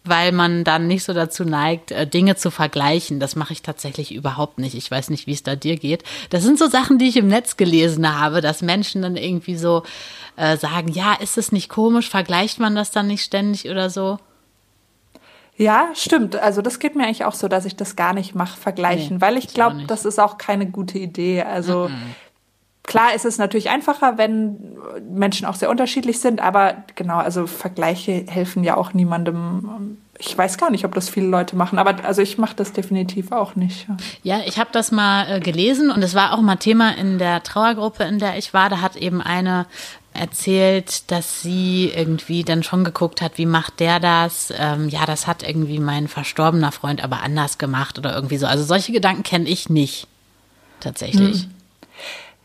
weil 0.04 0.32
man 0.32 0.64
dann 0.64 0.86
nicht 0.86 1.04
so 1.04 1.12
dazu 1.12 1.44
neigt, 1.44 1.90
äh, 1.90 2.06
Dinge 2.06 2.36
zu 2.36 2.50
vergleichen. 2.50 3.20
Das 3.20 3.36
mache 3.36 3.54
ich 3.54 3.62
tatsächlich 3.62 4.14
überhaupt 4.14 4.58
nicht. 4.58 4.74
Ich 4.74 4.90
weiß 4.90 5.10
nicht, 5.10 5.26
wie 5.26 5.32
es 5.32 5.42
da 5.42 5.56
dir 5.56 5.76
geht. 5.76 6.04
Das 6.30 6.42
sind 6.42 6.58
so 6.58 6.68
Sachen, 6.68 6.98
die 6.98 7.08
ich 7.08 7.16
im 7.16 7.28
Netz 7.28 7.56
gelesen 7.56 8.18
habe, 8.18 8.40
dass 8.40 8.62
Menschen 8.62 9.02
dann 9.02 9.16
irgendwie 9.16 9.56
so 9.56 9.82
äh, 10.36 10.56
sagen, 10.56 10.88
ja, 10.88 11.14
ist 11.14 11.38
es 11.38 11.52
nicht 11.52 11.68
komisch? 11.68 12.10
Vergleicht 12.10 12.60
man 12.60 12.74
das 12.74 12.90
dann 12.90 13.06
nicht 13.06 13.22
ständig 13.22 13.68
oder 13.68 13.88
so? 13.88 14.18
Ja, 15.56 15.90
stimmt. 15.94 16.36
Also 16.36 16.62
das 16.62 16.78
geht 16.80 16.96
mir 16.96 17.04
eigentlich 17.04 17.24
auch 17.24 17.34
so, 17.34 17.48
dass 17.48 17.64
ich 17.64 17.76
das 17.76 17.96
gar 17.96 18.12
nicht 18.12 18.34
mache, 18.34 18.58
vergleichen, 18.58 19.16
Nee, 19.16 19.20
weil 19.20 19.36
ich 19.36 19.48
glaube, 19.48 19.84
das 19.86 20.04
ist 20.04 20.18
auch 20.18 20.36
keine 20.36 20.66
gute 20.66 20.98
Idee. 20.98 21.42
Also 21.42 21.90
klar 22.84 23.14
ist 23.14 23.24
es 23.24 23.38
natürlich 23.38 23.70
einfacher, 23.70 24.18
wenn 24.18 24.76
Menschen 25.10 25.46
auch 25.46 25.56
sehr 25.56 25.70
unterschiedlich 25.70 26.20
sind, 26.20 26.40
aber 26.40 26.76
genau, 26.94 27.16
also 27.16 27.46
Vergleiche 27.46 28.24
helfen 28.28 28.62
ja 28.62 28.76
auch 28.76 28.92
niemandem. 28.94 29.98
Ich 30.18 30.36
weiß 30.36 30.58
gar 30.58 30.70
nicht, 30.70 30.84
ob 30.84 30.94
das 30.94 31.08
viele 31.08 31.26
Leute 31.26 31.56
machen, 31.56 31.78
aber 31.78 32.04
also 32.04 32.22
ich 32.22 32.38
mache 32.38 32.54
das 32.54 32.72
definitiv 32.72 33.32
auch 33.32 33.56
nicht. 33.56 33.88
Ja. 33.88 33.96
Ja, 34.22 34.44
ich 34.46 34.58
habe 34.58 34.70
das 34.72 34.92
mal 34.92 35.28
äh, 35.28 35.40
gelesen 35.40 35.90
und 35.90 36.02
es 36.02 36.14
war 36.14 36.32
auch 36.32 36.40
mal 36.40 36.56
Thema 36.56 36.96
in 36.96 37.18
der 37.18 37.42
Trauergruppe, 37.42 38.04
in 38.04 38.20
der 38.20 38.38
ich 38.38 38.54
war. 38.54 38.70
Da 38.70 38.80
hat 38.80 38.96
eben 38.96 39.20
eine 39.20 39.66
erzählt, 40.12 41.10
dass 41.10 41.42
sie 41.42 41.90
irgendwie 41.94 42.44
dann 42.44 42.62
schon 42.62 42.84
geguckt 42.84 43.20
hat, 43.20 43.36
wie 43.36 43.46
macht 43.46 43.80
der 43.80 43.98
das? 43.98 44.52
Ähm, 44.56 44.88
ja, 44.88 45.04
das 45.06 45.26
hat 45.26 45.42
irgendwie 45.42 45.80
mein 45.80 46.06
verstorbener 46.06 46.70
Freund 46.70 47.02
aber 47.02 47.22
anders 47.22 47.58
gemacht 47.58 47.98
oder 47.98 48.14
irgendwie 48.14 48.38
so. 48.38 48.46
Also 48.46 48.62
solche 48.62 48.92
Gedanken 48.92 49.24
kenne 49.24 49.48
ich 49.48 49.68
nicht 49.68 50.06
tatsächlich. 50.78 51.48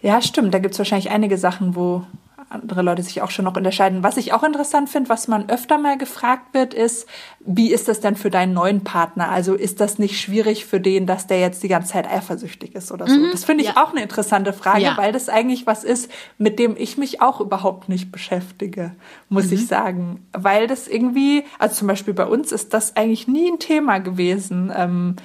Ja, 0.01 0.21
stimmt. 0.21 0.53
Da 0.53 0.59
gibt's 0.59 0.77
wahrscheinlich 0.79 1.11
einige 1.11 1.37
Sachen, 1.37 1.75
wo 1.75 2.03
andere 2.51 2.81
Leute 2.81 3.03
sich 3.03 3.21
auch 3.21 3.29
schon 3.29 3.45
noch 3.45 3.55
unterscheiden. 3.55 4.01
Was 4.01 4.17
ich 4.17 4.33
auch 4.33 4.41
interessant 4.41 4.89
finde, 4.89 5.09
was 5.09 5.27
man 5.27 5.49
öfter 5.51 5.77
mal 5.77 5.99
gefragt 5.99 6.51
wird, 6.53 6.73
ist, 6.73 7.07
wie 7.41 7.71
ist 7.71 7.87
das 7.87 7.99
denn 7.99 8.15
für 8.15 8.31
deinen 8.31 8.53
neuen 8.53 8.83
Partner? 8.83 9.29
Also 9.29 9.53
ist 9.53 9.79
das 9.81 9.99
nicht 9.99 10.19
schwierig 10.19 10.65
für 10.65 10.79
den, 10.79 11.05
dass 11.05 11.27
der 11.27 11.39
jetzt 11.41 11.61
die 11.61 11.67
ganze 11.67 11.93
Zeit 11.93 12.09
eifersüchtig 12.09 12.73
ist 12.73 12.91
oder 12.91 13.05
so? 13.05 13.29
Das 13.31 13.43
finde 13.43 13.63
ich 13.63 13.69
Mhm. 13.69 13.75
ja. 13.75 13.83
auch 13.83 13.91
eine 13.91 14.01
interessante 14.01 14.51
Frage, 14.51 14.81
Ja. 14.81 14.97
weil 14.97 15.11
das 15.11 15.29
eigentlich 15.29 15.67
was 15.67 15.83
ist, 15.83 16.09
mit 16.39 16.57
dem 16.57 16.75
ich 16.75 16.97
mich 16.97 17.21
auch 17.21 17.39
überhaupt 17.39 17.87
nicht 17.87 18.11
beschäftige, 18.11 18.93
muss 19.27 19.47
Mhm. 19.47 19.53
ich 19.53 19.67
sagen. 19.67 20.25
Weil 20.33 20.65
das 20.65 20.87
irgendwie, 20.87 21.43
also 21.59 21.75
zum 21.75 21.87
Beispiel 21.87 22.15
bei 22.15 22.25
uns 22.25 22.51
ist 22.51 22.73
das 22.73 22.95
eigentlich 22.95 23.27
nie 23.27 23.51
ein 23.51 23.59
Thema 23.59 23.99
gewesen. 23.99 24.73
Ähm, 24.75 25.17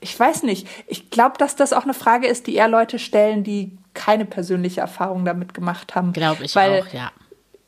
ich 0.00 0.18
weiß 0.18 0.44
nicht. 0.44 0.66
Ich 0.86 1.10
glaube, 1.10 1.36
dass 1.38 1.56
das 1.56 1.72
auch 1.72 1.84
eine 1.84 1.94
Frage 1.94 2.26
ist, 2.26 2.46
die 2.46 2.54
eher 2.54 2.68
Leute 2.68 2.98
stellen, 2.98 3.44
die 3.44 3.76
keine 3.94 4.24
persönliche 4.24 4.80
Erfahrung 4.80 5.24
damit 5.24 5.54
gemacht 5.54 5.94
haben. 5.94 6.12
Glaube 6.12 6.44
ich 6.44 6.54
weil, 6.54 6.82
auch, 6.82 6.92
ja. 6.92 7.10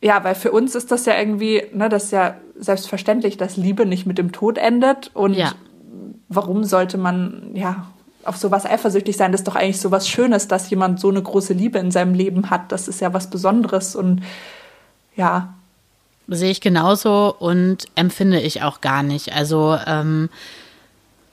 Ja, 0.02 0.22
weil 0.24 0.34
für 0.34 0.52
uns 0.52 0.74
ist 0.74 0.90
das 0.90 1.06
ja 1.06 1.18
irgendwie, 1.18 1.64
ne, 1.74 1.88
das 1.88 2.04
ist 2.04 2.12
ja 2.12 2.36
selbstverständlich, 2.56 3.36
dass 3.36 3.56
Liebe 3.56 3.84
nicht 3.84 4.06
mit 4.06 4.16
dem 4.18 4.32
Tod 4.32 4.56
endet. 4.58 5.10
Und 5.14 5.34
Ja. 5.34 5.52
warum 6.28 6.64
sollte 6.64 6.98
man, 6.98 7.50
ja, 7.54 7.86
auf 8.24 8.36
sowas 8.36 8.64
eifersüchtig 8.64 9.16
sein? 9.16 9.32
Das 9.32 9.40
ist 9.40 9.48
doch 9.48 9.56
eigentlich 9.56 9.80
sowas 9.80 10.08
Schönes, 10.08 10.46
dass 10.46 10.70
jemand 10.70 11.00
so 11.00 11.08
eine 11.08 11.22
große 11.22 11.52
Liebe 11.52 11.78
in 11.78 11.90
seinem 11.90 12.14
Leben 12.14 12.48
hat. 12.50 12.70
Das 12.70 12.86
ist 12.86 13.00
ja 13.00 13.12
was 13.12 13.28
Besonderes 13.28 13.96
und 13.96 14.22
ja, 15.16 15.54
Sehe 16.32 16.52
ich 16.52 16.60
genauso 16.60 17.34
und 17.36 17.86
empfinde 17.96 18.40
ich 18.40 18.62
auch 18.62 18.80
gar 18.80 19.02
nicht. 19.02 19.34
Also 19.34 19.76
ähm, 19.84 20.28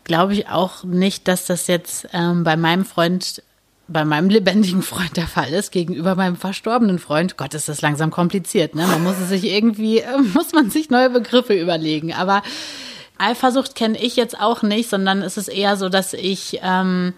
glaube 0.08 0.34
ich 0.34 0.48
auch 0.48 0.84
nicht, 0.84 1.28
dass 1.28 1.46
das 1.46 1.68
jetzt 1.68 2.08
ähm, 2.14 2.44
bei 2.44 2.58
meinem 2.58 2.86
Freund 2.86 3.44
bei 3.90 4.04
meinem 4.04 4.30
lebendigen 4.30 4.82
Freund 4.82 5.16
der 5.16 5.28
Fall 5.28 5.50
ist, 5.54 5.72
gegenüber 5.72 6.16
meinem 6.16 6.36
verstorbenen 6.36 7.00
Freund, 7.00 7.38
Gott, 7.38 7.54
ist 7.54 7.70
das 7.70 7.82
langsam 7.82 8.12
kompliziert, 8.12 8.76
ne? 8.76 8.86
Man 8.86 9.04
muss 9.04 9.16
sich 9.30 9.46
irgendwie, 9.46 10.00
äh, 10.00 10.18
muss 10.34 10.52
man 10.52 10.70
sich 10.70 10.90
neue 10.90 11.10
Begriffe 11.10 11.54
überlegen. 11.54 12.14
Aber 12.14 12.44
Eifersucht 13.18 13.76
kenne 13.76 13.98
ich 14.02 14.16
jetzt 14.16 14.40
auch 14.40 14.62
nicht, 14.62 14.90
sondern 14.90 15.22
es 15.22 15.38
ist 15.38 15.48
eher 15.48 15.78
so, 15.78 15.90
dass 15.90 16.14
ich, 16.14 16.60
ähm, 16.64 17.14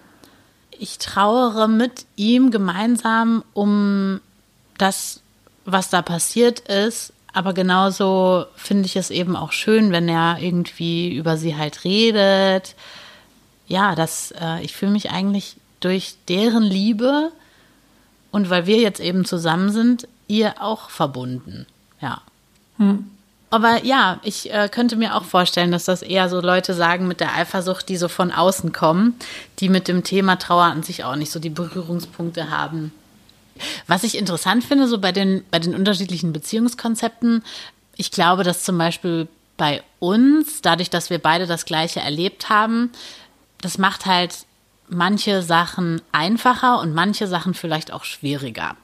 ich 0.78 0.98
trauere 0.98 1.66
mit 1.66 2.06
ihm 2.16 2.50
gemeinsam 2.50 3.42
um 3.52 4.20
das, 4.78 5.22
was 5.64 5.90
da 5.90 6.02
passiert 6.02 6.60
ist. 6.60 7.12
Aber 7.32 7.52
genauso 7.54 8.46
finde 8.56 8.86
ich 8.86 8.96
es 8.96 9.10
eben 9.10 9.36
auch 9.36 9.52
schön, 9.52 9.92
wenn 9.92 10.08
er 10.08 10.38
irgendwie 10.40 11.14
über 11.14 11.36
sie 11.36 11.56
halt 11.56 11.84
redet. 11.84 12.74
Ja, 13.68 13.94
das, 13.94 14.32
äh, 14.40 14.62
ich 14.62 14.74
fühle 14.74 14.92
mich 14.92 15.10
eigentlich 15.10 15.56
durch 15.80 16.16
deren 16.28 16.62
Liebe 16.62 17.30
und 18.30 18.50
weil 18.50 18.66
wir 18.66 18.78
jetzt 18.78 19.00
eben 19.00 19.24
zusammen 19.24 19.70
sind, 19.70 20.08
ihr 20.28 20.54
auch 20.60 20.90
verbunden. 20.90 21.66
Ja. 22.00 22.20
Hm. 22.78 23.10
Aber 23.50 23.84
ja, 23.84 24.20
ich 24.22 24.52
äh, 24.52 24.68
könnte 24.68 24.94
mir 24.94 25.16
auch 25.16 25.24
vorstellen, 25.24 25.72
dass 25.72 25.84
das 25.84 26.02
eher 26.02 26.28
so 26.28 26.40
Leute 26.40 26.72
sagen 26.72 27.08
mit 27.08 27.18
der 27.18 27.34
Eifersucht, 27.34 27.88
die 27.88 27.96
so 27.96 28.06
von 28.06 28.30
außen 28.30 28.72
kommen, 28.72 29.16
die 29.58 29.68
mit 29.68 29.88
dem 29.88 30.04
Thema 30.04 30.36
Trauer 30.36 30.64
an 30.64 30.84
sich 30.84 31.02
auch 31.02 31.16
nicht 31.16 31.32
so 31.32 31.40
die 31.40 31.50
Berührungspunkte 31.50 32.50
haben. 32.50 32.92
Was 33.86 34.04
ich 34.04 34.16
interessant 34.16 34.64
finde, 34.64 34.88
so 34.88 34.98
bei 34.98 35.12
den, 35.12 35.44
bei 35.50 35.58
den 35.58 35.74
unterschiedlichen 35.74 36.32
Beziehungskonzepten, 36.32 37.42
ich 37.96 38.10
glaube, 38.10 38.44
dass 38.44 38.64
zum 38.64 38.78
Beispiel 38.78 39.28
bei 39.56 39.82
uns, 39.98 40.62
dadurch, 40.62 40.90
dass 40.90 41.10
wir 41.10 41.18
beide 41.18 41.46
das 41.46 41.66
Gleiche 41.66 42.00
erlebt 42.00 42.48
haben, 42.48 42.90
das 43.60 43.76
macht 43.76 44.06
halt 44.06 44.46
manche 44.88 45.42
Sachen 45.42 46.00
einfacher 46.12 46.80
und 46.80 46.94
manche 46.94 47.26
Sachen 47.26 47.54
vielleicht 47.54 47.92
auch 47.92 48.04
schwieriger. 48.04 48.76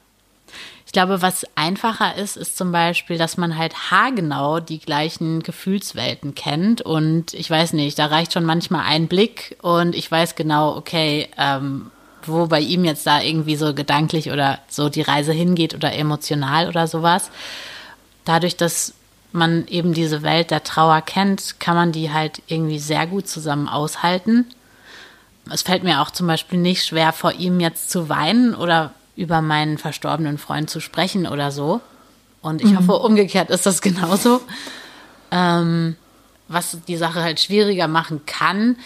Ich 0.85 0.93
glaube, 0.93 1.21
was 1.21 1.45
einfacher 1.55 2.15
ist, 2.15 2.37
ist 2.37 2.57
zum 2.57 2.71
Beispiel, 2.71 3.17
dass 3.17 3.35
man 3.35 3.57
halt 3.57 3.91
haargenau 3.91 4.61
die 4.61 4.79
gleichen 4.79 5.43
Gefühlswelten 5.43 6.33
kennt. 6.33 6.81
Und 6.81 7.33
ich 7.33 7.49
weiß 7.49 7.73
nicht, 7.73 7.99
da 7.99 8.05
reicht 8.05 8.31
schon 8.31 8.45
manchmal 8.45 8.85
ein 8.85 9.09
Blick 9.09 9.57
und 9.61 9.93
ich 9.95 10.09
weiß 10.09 10.35
genau, 10.35 10.77
okay, 10.77 11.27
ähm, 11.37 11.91
wo 12.25 12.47
bei 12.47 12.59
ihm 12.59 12.83
jetzt 12.85 13.05
da 13.05 13.21
irgendwie 13.21 13.55
so 13.55 13.73
gedanklich 13.73 14.31
oder 14.31 14.59
so 14.67 14.89
die 14.89 15.01
Reise 15.01 15.31
hingeht 15.31 15.73
oder 15.73 15.93
emotional 15.93 16.67
oder 16.67 16.87
sowas. 16.87 17.29
Dadurch, 18.25 18.57
dass 18.57 18.93
man 19.31 19.67
eben 19.67 19.93
diese 19.93 20.23
Welt 20.23 20.51
der 20.51 20.63
Trauer 20.63 21.01
kennt, 21.01 21.59
kann 21.59 21.75
man 21.75 21.91
die 21.91 22.11
halt 22.11 22.41
irgendwie 22.47 22.79
sehr 22.79 23.07
gut 23.07 23.27
zusammen 23.27 23.67
aushalten. 23.69 24.45
Es 25.51 25.61
fällt 25.61 25.83
mir 25.83 26.01
auch 26.01 26.11
zum 26.11 26.27
Beispiel 26.27 26.59
nicht 26.59 26.85
schwer, 26.85 27.13
vor 27.13 27.33
ihm 27.33 27.59
jetzt 27.59 27.89
zu 27.89 28.09
weinen 28.09 28.53
oder 28.55 28.93
über 29.15 29.41
meinen 29.41 29.77
verstorbenen 29.77 30.37
Freund 30.37 30.69
zu 30.69 30.79
sprechen 30.79 31.27
oder 31.27 31.51
so. 31.51 31.81
Und 32.41 32.61
ich 32.61 32.71
mhm. 32.71 32.79
hoffe, 32.79 32.93
umgekehrt 33.03 33.49
ist 33.49 33.65
das 33.65 33.81
genauso. 33.81 34.41
Ähm, 35.31 35.95
was 36.47 36.77
die 36.87 36.97
Sache 36.97 37.21
halt 37.21 37.39
schwieriger 37.39 37.87
machen 37.87 38.21
kann, 38.25 38.77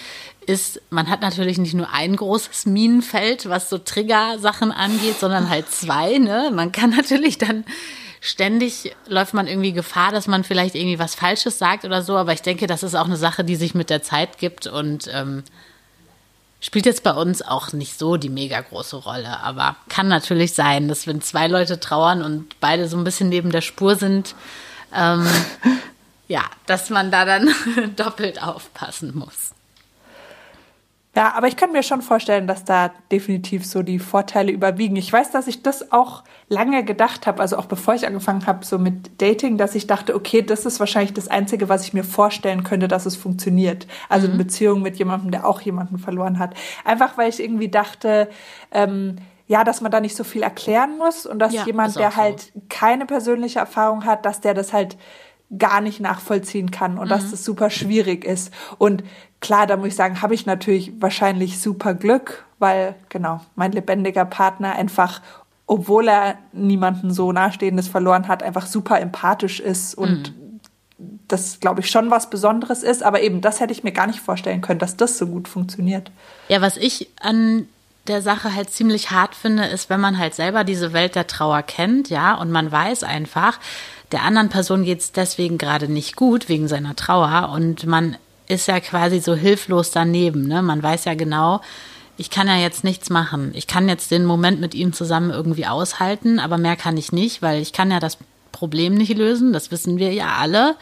ist, 0.51 0.81
man 0.89 1.09
hat 1.09 1.21
natürlich 1.21 1.57
nicht 1.57 1.73
nur 1.73 1.91
ein 1.91 2.15
großes 2.15 2.65
Minenfeld, 2.65 3.49
was 3.49 3.69
so 3.69 3.77
Trigger-Sachen 3.77 4.71
angeht, 4.71 5.19
sondern 5.19 5.49
halt 5.49 5.69
zwei. 5.69 6.17
Ne? 6.17 6.51
Man 6.53 6.71
kann 6.71 6.91
natürlich 6.91 7.37
dann 7.37 7.65
ständig 8.19 8.95
läuft 9.07 9.33
man 9.33 9.47
irgendwie 9.47 9.73
Gefahr, 9.73 10.11
dass 10.11 10.27
man 10.27 10.43
vielleicht 10.43 10.75
irgendwie 10.75 10.99
was 10.99 11.15
Falsches 11.15 11.57
sagt 11.57 11.85
oder 11.85 12.03
so. 12.03 12.17
Aber 12.17 12.33
ich 12.33 12.41
denke, 12.43 12.67
das 12.67 12.83
ist 12.83 12.95
auch 12.95 13.05
eine 13.05 13.17
Sache, 13.17 13.43
die 13.43 13.55
sich 13.55 13.73
mit 13.73 13.89
der 13.89 14.03
Zeit 14.03 14.37
gibt 14.37 14.67
und 14.67 15.09
ähm, 15.11 15.43
Spielt 16.63 16.85
jetzt 16.85 17.01
bei 17.01 17.13
uns 17.13 17.41
auch 17.41 17.73
nicht 17.73 17.97
so 17.97 18.17
die 18.17 18.29
mega 18.29 18.61
große 18.61 18.95
Rolle, 18.95 19.39
aber 19.41 19.75
kann 19.89 20.07
natürlich 20.07 20.53
sein, 20.53 20.87
dass 20.87 21.07
wenn 21.07 21.19
zwei 21.19 21.47
Leute 21.47 21.79
trauern 21.79 22.21
und 22.21 22.59
beide 22.59 22.87
so 22.87 22.97
ein 22.97 23.03
bisschen 23.03 23.29
neben 23.29 23.51
der 23.51 23.61
Spur 23.61 23.95
sind, 23.95 24.35
ähm, 24.95 25.27
ja, 26.27 26.43
dass 26.67 26.91
man 26.91 27.09
da 27.09 27.25
dann 27.25 27.49
doppelt 27.95 28.43
aufpassen 28.43 29.17
muss. 29.17 29.55
Ja, 31.13 31.33
aber 31.35 31.47
ich 31.49 31.57
kann 31.57 31.73
mir 31.73 31.83
schon 31.83 32.01
vorstellen, 32.01 32.47
dass 32.47 32.63
da 32.63 32.91
definitiv 33.11 33.65
so 33.65 33.83
die 33.83 33.99
Vorteile 33.99 34.49
überwiegen. 34.51 34.95
Ich 34.95 35.11
weiß, 35.11 35.29
dass 35.31 35.47
ich 35.47 35.61
das 35.61 35.91
auch 35.91 36.23
lange 36.47 36.85
gedacht 36.85 37.27
habe, 37.27 37.41
also 37.41 37.57
auch 37.57 37.65
bevor 37.65 37.95
ich 37.95 38.07
angefangen 38.07 38.47
habe 38.47 38.63
so 38.63 38.79
mit 38.79 39.21
Dating, 39.21 39.57
dass 39.57 39.75
ich 39.75 39.87
dachte, 39.87 40.15
okay, 40.15 40.41
das 40.41 40.65
ist 40.65 40.79
wahrscheinlich 40.79 41.13
das 41.13 41.27
Einzige, 41.27 41.67
was 41.67 41.83
ich 41.83 41.93
mir 41.93 42.05
vorstellen 42.05 42.63
könnte, 42.63 42.87
dass 42.87 43.05
es 43.05 43.17
funktioniert. 43.17 43.87
Also 44.07 44.27
mhm. 44.27 44.35
eine 44.35 44.43
Beziehung 44.45 44.81
mit 44.81 44.97
jemandem, 44.99 45.31
der 45.31 45.45
auch 45.45 45.59
jemanden 45.59 45.97
verloren 45.97 46.39
hat. 46.39 46.53
Einfach 46.85 47.17
weil 47.17 47.29
ich 47.29 47.41
irgendwie 47.41 47.69
dachte, 47.69 48.29
ähm, 48.71 49.17
ja, 49.47 49.65
dass 49.65 49.81
man 49.81 49.91
da 49.91 49.99
nicht 49.99 50.15
so 50.15 50.23
viel 50.23 50.43
erklären 50.43 50.97
muss 50.97 51.25
und 51.25 51.39
dass 51.39 51.51
ja, 51.51 51.65
jemand, 51.65 51.97
der 51.97 52.11
so. 52.11 52.17
halt 52.17 52.53
keine 52.69 53.05
persönliche 53.05 53.59
Erfahrung 53.59 54.05
hat, 54.05 54.25
dass 54.25 54.39
der 54.39 54.53
das 54.53 54.71
halt 54.71 54.95
gar 55.57 55.81
nicht 55.81 55.99
nachvollziehen 55.99 56.71
kann 56.71 56.97
und 56.97 57.05
mhm. 57.05 57.09
dass 57.09 57.31
das 57.31 57.43
super 57.43 57.69
schwierig 57.69 58.23
ist. 58.23 58.53
Und 58.77 59.03
klar, 59.41 59.67
da 59.67 59.75
muss 59.75 59.89
ich 59.89 59.95
sagen, 59.95 60.21
habe 60.21 60.33
ich 60.33 60.45
natürlich 60.45 60.93
wahrscheinlich 60.99 61.59
super 61.59 61.93
Glück, 61.93 62.45
weil 62.59 62.95
genau, 63.09 63.41
mein 63.55 63.73
lebendiger 63.73 64.23
Partner 64.23 64.73
einfach, 64.73 65.21
obwohl 65.65 66.07
er 66.07 66.37
niemanden 66.53 67.11
so 67.11 67.31
nahestehendes 67.31 67.89
verloren 67.89 68.27
hat, 68.27 68.43
einfach 68.43 68.67
super 68.67 69.01
empathisch 69.01 69.59
ist 69.59 69.95
und 69.95 70.31
mhm. 70.31 70.59
das, 71.27 71.59
glaube 71.59 71.81
ich, 71.81 71.89
schon 71.89 72.11
was 72.11 72.29
Besonderes 72.29 72.83
ist. 72.83 73.03
Aber 73.03 73.21
eben, 73.21 73.41
das 73.41 73.59
hätte 73.59 73.73
ich 73.73 73.83
mir 73.83 73.91
gar 73.91 74.07
nicht 74.07 74.21
vorstellen 74.21 74.61
können, 74.61 74.79
dass 74.79 74.95
das 74.95 75.17
so 75.17 75.27
gut 75.27 75.47
funktioniert. 75.47 76.11
Ja, 76.47 76.61
was 76.61 76.77
ich 76.77 77.09
an 77.19 77.67
der 78.07 78.21
Sache 78.21 78.53
halt 78.55 78.71
ziemlich 78.71 79.11
hart 79.11 79.35
finde, 79.35 79.65
ist, 79.65 79.89
wenn 79.89 79.99
man 79.99 80.17
halt 80.17 80.35
selber 80.35 80.63
diese 80.63 80.93
Welt 80.93 81.15
der 81.15 81.27
Trauer 81.27 81.63
kennt, 81.63 82.09
ja, 82.09 82.35
und 82.35 82.51
man 82.51 82.71
weiß 82.71 83.03
einfach, 83.03 83.59
der 84.11 84.23
anderen 84.23 84.49
Person 84.49 84.83
geht 84.83 84.99
es 84.99 85.11
deswegen 85.11 85.57
gerade 85.57 85.87
nicht 85.87 86.15
gut 86.15 86.49
wegen 86.49 86.67
seiner 86.67 86.95
Trauer 86.95 87.51
und 87.53 87.85
man 87.85 88.17
ist 88.51 88.67
ja 88.67 88.79
quasi 88.79 89.19
so 89.19 89.33
hilflos 89.33 89.91
daneben. 89.91 90.47
Ne? 90.47 90.61
Man 90.61 90.83
weiß 90.83 91.05
ja 91.05 91.15
genau, 91.15 91.61
ich 92.17 92.29
kann 92.29 92.47
ja 92.47 92.57
jetzt 92.57 92.83
nichts 92.83 93.09
machen. 93.09 93.51
Ich 93.55 93.65
kann 93.65 93.87
jetzt 93.89 94.11
den 94.11 94.25
Moment 94.25 94.59
mit 94.59 94.75
ihm 94.75 94.93
zusammen 94.93 95.31
irgendwie 95.31 95.65
aushalten, 95.65 96.39
aber 96.39 96.57
mehr 96.57 96.75
kann 96.75 96.97
ich 96.97 97.11
nicht, 97.11 97.41
weil 97.41 97.61
ich 97.61 97.73
kann 97.73 97.89
ja 97.89 97.99
das 97.99 98.17
Problem 98.51 98.93
nicht 98.93 99.15
lösen. 99.17 99.53
Das 99.53 99.71
wissen 99.71 99.97
wir 99.97 100.13
ja 100.13 100.35
alle. 100.37 100.75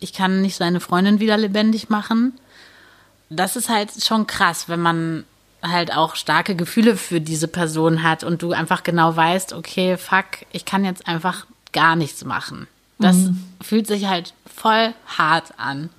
Ich 0.00 0.12
kann 0.12 0.42
nicht 0.42 0.56
seine 0.56 0.80
Freundin 0.80 1.20
wieder 1.20 1.36
lebendig 1.36 1.88
machen. 1.88 2.34
Das 3.30 3.56
ist 3.56 3.68
halt 3.68 3.90
schon 4.04 4.26
krass, 4.26 4.68
wenn 4.68 4.80
man 4.80 5.24
halt 5.62 5.94
auch 5.94 6.16
starke 6.16 6.54
Gefühle 6.54 6.96
für 6.96 7.20
diese 7.20 7.48
Person 7.48 8.02
hat 8.02 8.24
und 8.24 8.42
du 8.42 8.52
einfach 8.52 8.82
genau 8.82 9.14
weißt, 9.14 9.52
okay, 9.52 9.96
fuck, 9.96 10.26
ich 10.52 10.64
kann 10.64 10.84
jetzt 10.84 11.06
einfach 11.08 11.46
gar 11.72 11.96
nichts 11.96 12.24
machen. 12.24 12.66
Das 12.98 13.16
mhm. 13.16 13.44
fühlt 13.60 13.86
sich 13.86 14.06
halt 14.06 14.34
voll 14.46 14.92
hart 15.06 15.52
an. 15.56 15.90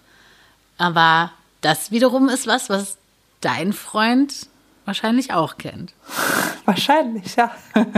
Aber 0.80 1.32
das 1.62 1.92
wiederum 1.92 2.30
ist 2.30 2.48
was, 2.48 2.70
was 2.70 2.98
dein 3.42 3.74
Freund 3.74 4.48
wahrscheinlich 4.86 5.34
auch 5.34 5.58
kennt. 5.58 5.94
Wahrscheinlich, 6.66 7.36
ja. 7.36 7.52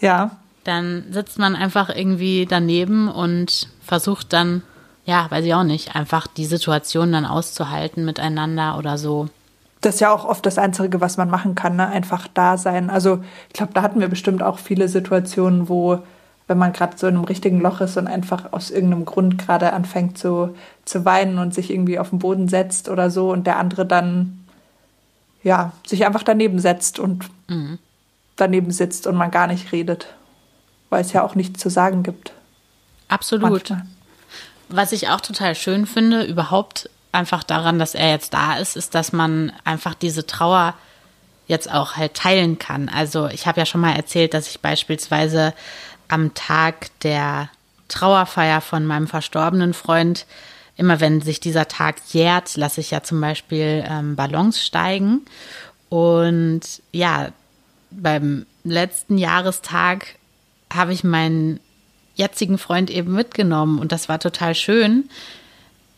ja. 0.00 0.32
Dann 0.64 1.04
sitzt 1.10 1.38
man 1.38 1.54
einfach 1.54 1.88
irgendwie 1.88 2.46
daneben 2.48 3.08
und 3.08 3.68
versucht 3.84 4.32
dann, 4.32 4.62
ja, 5.04 5.30
weiß 5.30 5.44
ich 5.44 5.54
auch 5.54 5.62
nicht, 5.62 5.94
einfach 5.94 6.26
die 6.26 6.44
Situation 6.44 7.12
dann 7.12 7.24
auszuhalten 7.24 8.04
miteinander 8.04 8.76
oder 8.76 8.98
so. 8.98 9.28
Das 9.80 9.94
ist 9.94 10.00
ja 10.00 10.12
auch 10.12 10.24
oft 10.24 10.44
das 10.44 10.58
Einzige, 10.58 11.00
was 11.00 11.16
man 11.16 11.30
machen 11.30 11.54
kann, 11.54 11.76
ne? 11.76 11.86
einfach 11.86 12.26
da 12.34 12.56
sein. 12.56 12.90
Also 12.90 13.22
ich 13.48 13.54
glaube, 13.54 13.72
da 13.74 13.82
hatten 13.82 14.00
wir 14.00 14.08
bestimmt 14.08 14.42
auch 14.42 14.58
viele 14.58 14.88
Situationen, 14.88 15.68
wo 15.68 16.02
wenn 16.48 16.58
man 16.58 16.72
gerade 16.72 16.96
so 16.96 17.06
in 17.06 17.16
einem 17.16 17.24
richtigen 17.24 17.60
Loch 17.60 17.80
ist 17.80 17.96
und 17.96 18.06
einfach 18.06 18.52
aus 18.52 18.70
irgendeinem 18.70 19.04
Grund 19.04 19.38
gerade 19.38 19.72
anfängt 19.72 20.16
zu, 20.16 20.54
zu 20.84 21.04
weinen 21.04 21.38
und 21.38 21.54
sich 21.54 21.70
irgendwie 21.70 21.98
auf 21.98 22.10
den 22.10 22.20
Boden 22.20 22.48
setzt 22.48 22.88
oder 22.88 23.10
so 23.10 23.32
und 23.32 23.46
der 23.46 23.58
andere 23.58 23.84
dann 23.84 24.44
ja 25.42 25.72
sich 25.86 26.06
einfach 26.06 26.22
daneben 26.22 26.60
setzt 26.60 26.98
und 26.98 27.28
mhm. 27.48 27.78
daneben 28.36 28.70
sitzt 28.70 29.06
und 29.06 29.16
man 29.16 29.30
gar 29.30 29.48
nicht 29.48 29.72
redet, 29.72 30.06
weil 30.88 31.00
es 31.00 31.12
ja 31.12 31.24
auch 31.24 31.34
nichts 31.34 31.60
zu 31.60 31.68
sagen 31.68 32.02
gibt. 32.02 32.32
Absolut. 33.08 33.50
Manchmal. 33.50 33.86
Was 34.68 34.92
ich 34.92 35.08
auch 35.08 35.20
total 35.20 35.54
schön 35.54 35.86
finde, 35.86 36.24
überhaupt 36.24 36.90
einfach 37.12 37.44
daran, 37.44 37.78
dass 37.78 37.94
er 37.94 38.10
jetzt 38.10 38.34
da 38.34 38.56
ist, 38.56 38.76
ist, 38.76 38.94
dass 38.94 39.12
man 39.12 39.52
einfach 39.64 39.94
diese 39.94 40.26
Trauer 40.26 40.74
jetzt 41.46 41.70
auch 41.72 41.96
halt 41.96 42.14
teilen 42.14 42.58
kann. 42.58 42.88
Also 42.88 43.28
ich 43.28 43.46
habe 43.46 43.60
ja 43.60 43.66
schon 43.66 43.80
mal 43.80 43.94
erzählt, 43.94 44.34
dass 44.34 44.48
ich 44.48 44.60
beispielsweise 44.60 45.54
am 46.08 46.34
Tag 46.34 46.88
der 47.00 47.48
Trauerfeier 47.88 48.60
von 48.60 48.86
meinem 48.86 49.06
verstorbenen 49.06 49.74
Freund, 49.74 50.26
immer 50.76 51.00
wenn 51.00 51.20
sich 51.20 51.40
dieser 51.40 51.68
Tag 51.68 51.96
jährt, 52.12 52.56
lasse 52.56 52.80
ich 52.80 52.90
ja 52.90 53.02
zum 53.02 53.20
Beispiel 53.20 53.84
ähm, 53.88 54.16
Ballons 54.16 54.64
steigen. 54.64 55.22
Und 55.88 56.62
ja, 56.92 57.28
beim 57.90 58.46
letzten 58.64 59.18
Jahrestag 59.18 60.16
habe 60.72 60.92
ich 60.92 61.04
meinen 61.04 61.60
jetzigen 62.14 62.58
Freund 62.58 62.90
eben 62.90 63.12
mitgenommen 63.12 63.78
und 63.78 63.92
das 63.92 64.08
war 64.08 64.18
total 64.18 64.54
schön, 64.54 65.08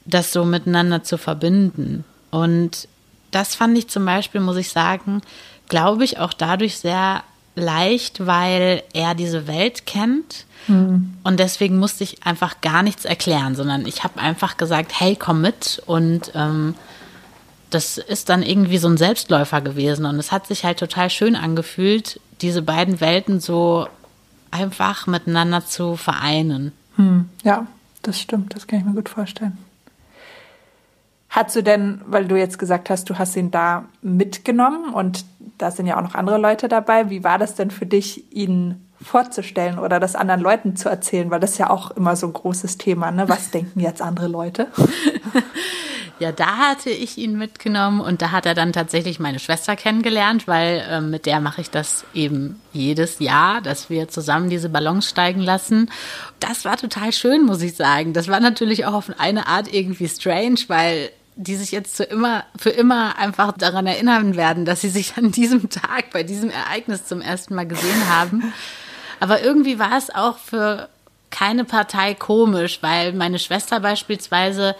das 0.04 0.32
so 0.32 0.44
miteinander 0.44 1.04
zu 1.04 1.16
verbinden. 1.16 2.04
Und 2.30 2.88
das 3.30 3.54
fand 3.54 3.78
ich 3.78 3.88
zum 3.88 4.04
Beispiel, 4.04 4.40
muss 4.40 4.56
ich 4.56 4.70
sagen, 4.70 5.22
glaube 5.68 6.04
ich, 6.04 6.18
auch 6.18 6.32
dadurch 6.32 6.78
sehr 6.78 7.22
leicht, 7.58 8.26
weil 8.26 8.82
er 8.92 9.14
diese 9.14 9.46
Welt 9.46 9.86
kennt. 9.86 10.46
Mhm. 10.66 11.14
Und 11.24 11.40
deswegen 11.40 11.78
musste 11.78 12.04
ich 12.04 12.24
einfach 12.24 12.60
gar 12.60 12.82
nichts 12.82 13.04
erklären, 13.04 13.54
sondern 13.54 13.86
ich 13.86 14.04
habe 14.04 14.20
einfach 14.20 14.56
gesagt, 14.56 14.92
hey, 14.98 15.16
komm 15.16 15.40
mit. 15.40 15.82
Und 15.86 16.32
ähm, 16.34 16.74
das 17.70 17.98
ist 17.98 18.28
dann 18.28 18.42
irgendwie 18.42 18.78
so 18.78 18.88
ein 18.88 18.96
Selbstläufer 18.96 19.60
gewesen. 19.60 20.06
Und 20.06 20.18
es 20.18 20.32
hat 20.32 20.46
sich 20.46 20.64
halt 20.64 20.78
total 20.78 21.10
schön 21.10 21.36
angefühlt, 21.36 22.20
diese 22.40 22.62
beiden 22.62 23.00
Welten 23.00 23.40
so 23.40 23.86
einfach 24.50 25.06
miteinander 25.06 25.66
zu 25.66 25.96
vereinen. 25.96 26.72
Hm, 26.96 27.28
ja, 27.44 27.66
das 28.02 28.20
stimmt, 28.20 28.54
das 28.54 28.66
kann 28.66 28.80
ich 28.80 28.84
mir 28.84 28.94
gut 28.94 29.08
vorstellen. 29.08 29.58
Hast 31.30 31.54
du 31.56 31.62
denn, 31.62 32.00
weil 32.06 32.26
du 32.26 32.36
jetzt 32.36 32.58
gesagt 32.58 32.90
hast, 32.90 33.10
du 33.10 33.18
hast 33.18 33.36
ihn 33.36 33.50
da 33.50 33.84
mitgenommen 34.00 34.94
und 34.94 35.24
da 35.58 35.70
sind 35.70 35.86
ja 35.86 35.98
auch 35.98 36.02
noch 36.02 36.14
andere 36.14 36.38
Leute 36.38 36.68
dabei, 36.68 37.10
wie 37.10 37.24
war 37.24 37.38
das 37.38 37.54
denn 37.54 37.70
für 37.70 37.86
dich, 37.86 38.32
ihn 38.32 38.86
vorzustellen 39.00 39.78
oder 39.78 40.00
das 40.00 40.16
anderen 40.16 40.40
Leuten 40.40 40.76
zu 40.76 40.88
erzählen? 40.88 41.30
Weil 41.30 41.40
das 41.40 41.52
ist 41.52 41.58
ja 41.58 41.70
auch 41.70 41.90
immer 41.92 42.16
so 42.16 42.26
ein 42.26 42.32
großes 42.32 42.78
Thema, 42.78 43.10
ne? 43.10 43.28
Was 43.28 43.50
denken 43.52 43.80
jetzt 43.80 44.02
andere 44.02 44.28
Leute? 44.28 44.68
Ja, 46.20 46.32
da 46.32 46.56
hatte 46.56 46.90
ich 46.90 47.16
ihn 47.16 47.38
mitgenommen 47.38 48.00
und 48.00 48.22
da 48.22 48.32
hat 48.32 48.44
er 48.44 48.54
dann 48.54 48.72
tatsächlich 48.72 49.20
meine 49.20 49.38
Schwester 49.38 49.76
kennengelernt, 49.76 50.48
weil 50.48 50.84
äh, 50.90 51.00
mit 51.00 51.26
der 51.26 51.38
mache 51.38 51.60
ich 51.60 51.70
das 51.70 52.04
eben 52.12 52.60
jedes 52.72 53.20
Jahr, 53.20 53.60
dass 53.60 53.88
wir 53.88 54.08
zusammen 54.08 54.50
diese 54.50 54.68
Ballons 54.68 55.08
steigen 55.08 55.40
lassen. 55.40 55.90
Das 56.40 56.64
war 56.64 56.76
total 56.76 57.12
schön, 57.12 57.44
muss 57.44 57.62
ich 57.62 57.76
sagen. 57.76 58.14
Das 58.14 58.26
war 58.26 58.40
natürlich 58.40 58.84
auch 58.84 58.94
auf 58.94 59.12
eine 59.18 59.46
Art 59.46 59.72
irgendwie 59.72 60.08
strange, 60.08 60.58
weil 60.66 61.10
die 61.38 61.56
sich 61.56 61.70
jetzt 61.70 61.96
für 61.96 62.02
immer, 62.02 62.44
für 62.58 62.70
immer 62.70 63.16
einfach 63.16 63.52
daran 63.52 63.86
erinnern 63.86 64.36
werden, 64.36 64.64
dass 64.64 64.80
sie 64.80 64.88
sich 64.90 65.16
an 65.16 65.30
diesem 65.30 65.70
Tag 65.70 66.10
bei 66.12 66.24
diesem 66.24 66.50
Ereignis 66.50 67.06
zum 67.06 67.20
ersten 67.20 67.54
Mal 67.54 67.66
gesehen 67.66 68.08
haben. 68.08 68.52
Aber 69.20 69.42
irgendwie 69.42 69.78
war 69.78 69.96
es 69.96 70.14
auch 70.14 70.36
für 70.36 70.88
keine 71.30 71.64
Partei 71.64 72.14
komisch, 72.14 72.78
weil 72.82 73.12
meine 73.12 73.38
Schwester 73.38 73.80
beispielsweise 73.80 74.74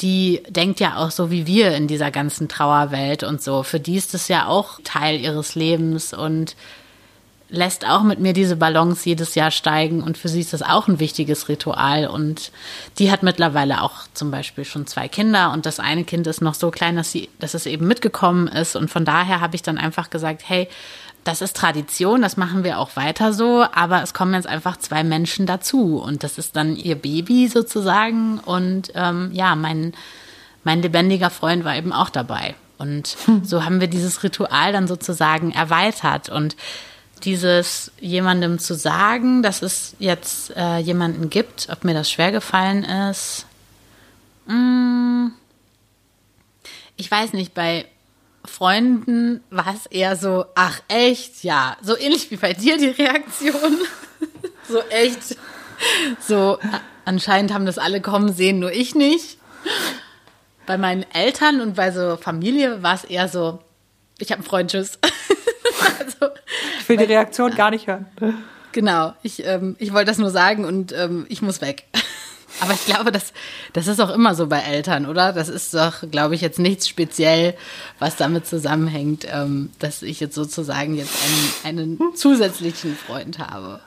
die 0.00 0.42
denkt 0.48 0.80
ja 0.80 0.96
auch 0.96 1.10
so 1.10 1.30
wie 1.30 1.46
wir 1.46 1.74
in 1.76 1.86
dieser 1.86 2.10
ganzen 2.10 2.48
Trauerwelt 2.48 3.22
und 3.22 3.42
so. 3.42 3.62
Für 3.62 3.78
die 3.78 3.96
ist 3.96 4.14
es 4.14 4.28
ja 4.28 4.46
auch 4.46 4.80
Teil 4.82 5.20
ihres 5.20 5.54
Lebens 5.54 6.12
und 6.12 6.56
lässt 7.48 7.86
auch 7.86 8.02
mit 8.02 8.18
mir 8.18 8.32
diese 8.32 8.56
Ballons 8.56 9.04
jedes 9.04 9.34
Jahr 9.34 9.50
steigen. 9.50 10.02
Und 10.02 10.18
für 10.18 10.28
sie 10.28 10.40
ist 10.40 10.52
das 10.52 10.62
auch 10.62 10.88
ein 10.88 11.00
wichtiges 11.00 11.48
Ritual. 11.48 12.06
Und 12.06 12.52
die 12.98 13.10
hat 13.10 13.22
mittlerweile 13.22 13.82
auch 13.82 14.02
zum 14.14 14.30
Beispiel 14.30 14.64
schon 14.64 14.86
zwei 14.86 15.08
Kinder. 15.08 15.52
Und 15.52 15.66
das 15.66 15.80
eine 15.80 16.04
Kind 16.04 16.26
ist 16.26 16.40
noch 16.40 16.54
so 16.54 16.70
klein, 16.70 16.96
dass 16.96 17.12
sie, 17.12 17.28
dass 17.38 17.54
es 17.54 17.66
eben 17.66 17.86
mitgekommen 17.86 18.48
ist. 18.48 18.76
Und 18.76 18.90
von 18.90 19.04
daher 19.04 19.40
habe 19.40 19.56
ich 19.56 19.62
dann 19.62 19.78
einfach 19.78 20.10
gesagt, 20.10 20.42
hey, 20.46 20.68
das 21.24 21.40
ist 21.40 21.56
Tradition, 21.56 22.20
das 22.20 22.36
machen 22.36 22.64
wir 22.64 22.78
auch 22.78 22.96
weiter 22.96 23.32
so, 23.32 23.64
aber 23.74 24.02
es 24.02 24.12
kommen 24.12 24.34
jetzt 24.34 24.46
einfach 24.46 24.76
zwei 24.76 25.02
Menschen 25.02 25.46
dazu. 25.46 25.96
Und 25.96 26.22
das 26.22 26.36
ist 26.38 26.54
dann 26.54 26.76
ihr 26.76 26.96
Baby 26.96 27.48
sozusagen. 27.48 28.38
Und 28.40 28.92
ähm, 28.94 29.30
ja, 29.32 29.54
mein, 29.54 29.94
mein 30.64 30.82
lebendiger 30.82 31.30
Freund 31.30 31.64
war 31.64 31.76
eben 31.76 31.92
auch 31.92 32.10
dabei. 32.10 32.54
Und 32.78 33.16
so 33.42 33.64
haben 33.64 33.80
wir 33.80 33.88
dieses 33.88 34.22
Ritual 34.22 34.72
dann 34.72 34.86
sozusagen 34.86 35.52
erweitert. 35.52 36.28
Und 36.28 36.56
dieses 37.24 37.92
jemandem 38.00 38.58
zu 38.58 38.74
sagen, 38.74 39.42
dass 39.42 39.62
es 39.62 39.94
jetzt 39.98 40.54
äh, 40.56 40.78
jemanden 40.78 41.30
gibt, 41.30 41.68
ob 41.70 41.84
mir 41.84 41.94
das 41.94 42.10
schwer 42.10 42.32
gefallen 42.32 42.84
ist. 42.84 43.46
Mh, 44.46 44.54
hm, 44.54 45.32
ich 46.96 47.10
weiß 47.10 47.32
nicht, 47.32 47.54
bei 47.54 47.86
Freunden 48.44 49.42
war 49.50 49.74
es 49.74 49.86
eher 49.86 50.16
so, 50.16 50.44
ach 50.54 50.80
echt, 50.88 51.44
ja, 51.44 51.76
so 51.82 51.98
ähnlich 51.98 52.30
wie 52.30 52.36
bei 52.36 52.52
dir 52.52 52.76
die 52.76 52.88
Reaktion. 52.88 53.78
so 54.68 54.80
echt. 54.90 55.36
So, 56.20 56.58
anscheinend 57.04 57.52
haben 57.52 57.66
das 57.66 57.78
alle 57.78 58.00
kommen 58.00 58.32
sehen, 58.32 58.58
nur 58.58 58.72
ich 58.72 58.94
nicht. 58.94 59.38
Bei 60.66 60.78
meinen 60.78 61.04
Eltern 61.12 61.60
und 61.60 61.74
bei 61.74 61.90
so 61.90 62.16
Familie 62.16 62.82
war 62.82 62.94
es 62.94 63.04
eher 63.04 63.28
so, 63.28 63.60
ich 64.18 64.30
habe 64.30 64.40
einen 64.40 64.46
Freund, 64.46 64.70
tschüss. 64.70 64.98
also, 65.80 66.34
ich 66.80 66.88
will 66.88 66.96
die 66.96 67.04
Reaktion 67.04 67.54
gar 67.54 67.70
nicht 67.70 67.86
hören. 67.86 68.06
Genau, 68.72 69.14
ich, 69.22 69.46
ähm, 69.46 69.76
ich 69.78 69.92
wollte 69.92 70.06
das 70.06 70.18
nur 70.18 70.30
sagen 70.30 70.64
und 70.64 70.92
ähm, 70.92 71.26
ich 71.28 71.42
muss 71.42 71.60
weg. 71.60 71.84
Aber 72.60 72.72
ich 72.72 72.84
glaube, 72.86 73.10
das, 73.10 73.32
das 73.72 73.88
ist 73.88 74.00
auch 74.00 74.10
immer 74.10 74.34
so 74.34 74.46
bei 74.46 74.60
Eltern, 74.60 75.06
oder? 75.06 75.32
Das 75.32 75.48
ist 75.48 75.74
doch, 75.74 76.08
glaube 76.10 76.34
ich, 76.34 76.40
jetzt 76.40 76.58
nichts 76.58 76.88
speziell, 76.88 77.54
was 77.98 78.16
damit 78.16 78.46
zusammenhängt, 78.46 79.26
ähm, 79.28 79.70
dass 79.80 80.02
ich 80.02 80.20
jetzt 80.20 80.34
sozusagen 80.34 80.96
jetzt 80.96 81.16
einen, 81.64 81.98
einen 81.98 82.16
zusätzlichen 82.16 82.96
Freund 82.96 83.38
habe. 83.38 83.80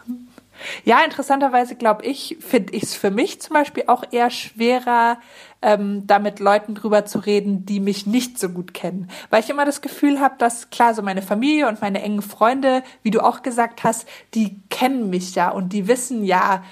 Ja, 0.83 1.03
interessanterweise 1.03 1.75
glaube 1.75 2.05
ich, 2.05 2.37
finde 2.39 2.73
ich 2.73 2.83
es 2.83 2.95
für 2.95 3.11
mich 3.11 3.41
zum 3.41 3.53
Beispiel 3.53 3.83
auch 3.87 4.03
eher 4.11 4.29
schwerer, 4.29 5.19
ähm, 5.61 6.05
da 6.05 6.19
mit 6.19 6.39
Leuten 6.39 6.75
drüber 6.75 7.05
zu 7.05 7.19
reden, 7.19 7.65
die 7.65 7.79
mich 7.79 8.05
nicht 8.05 8.37
so 8.39 8.49
gut 8.49 8.73
kennen. 8.73 9.09
Weil 9.29 9.43
ich 9.43 9.49
immer 9.49 9.65
das 9.65 9.81
Gefühl 9.81 10.19
habe, 10.19 10.35
dass 10.37 10.69
klar, 10.69 10.93
so 10.93 11.01
meine 11.01 11.21
Familie 11.21 11.67
und 11.67 11.81
meine 11.81 12.01
engen 12.01 12.21
Freunde, 12.21 12.83
wie 13.03 13.11
du 13.11 13.21
auch 13.21 13.41
gesagt 13.41 13.83
hast, 13.83 14.07
die 14.33 14.61
kennen 14.69 15.09
mich 15.09 15.35
ja 15.35 15.49
und 15.49 15.73
die 15.73 15.87
wissen 15.87 16.23
ja, 16.23 16.63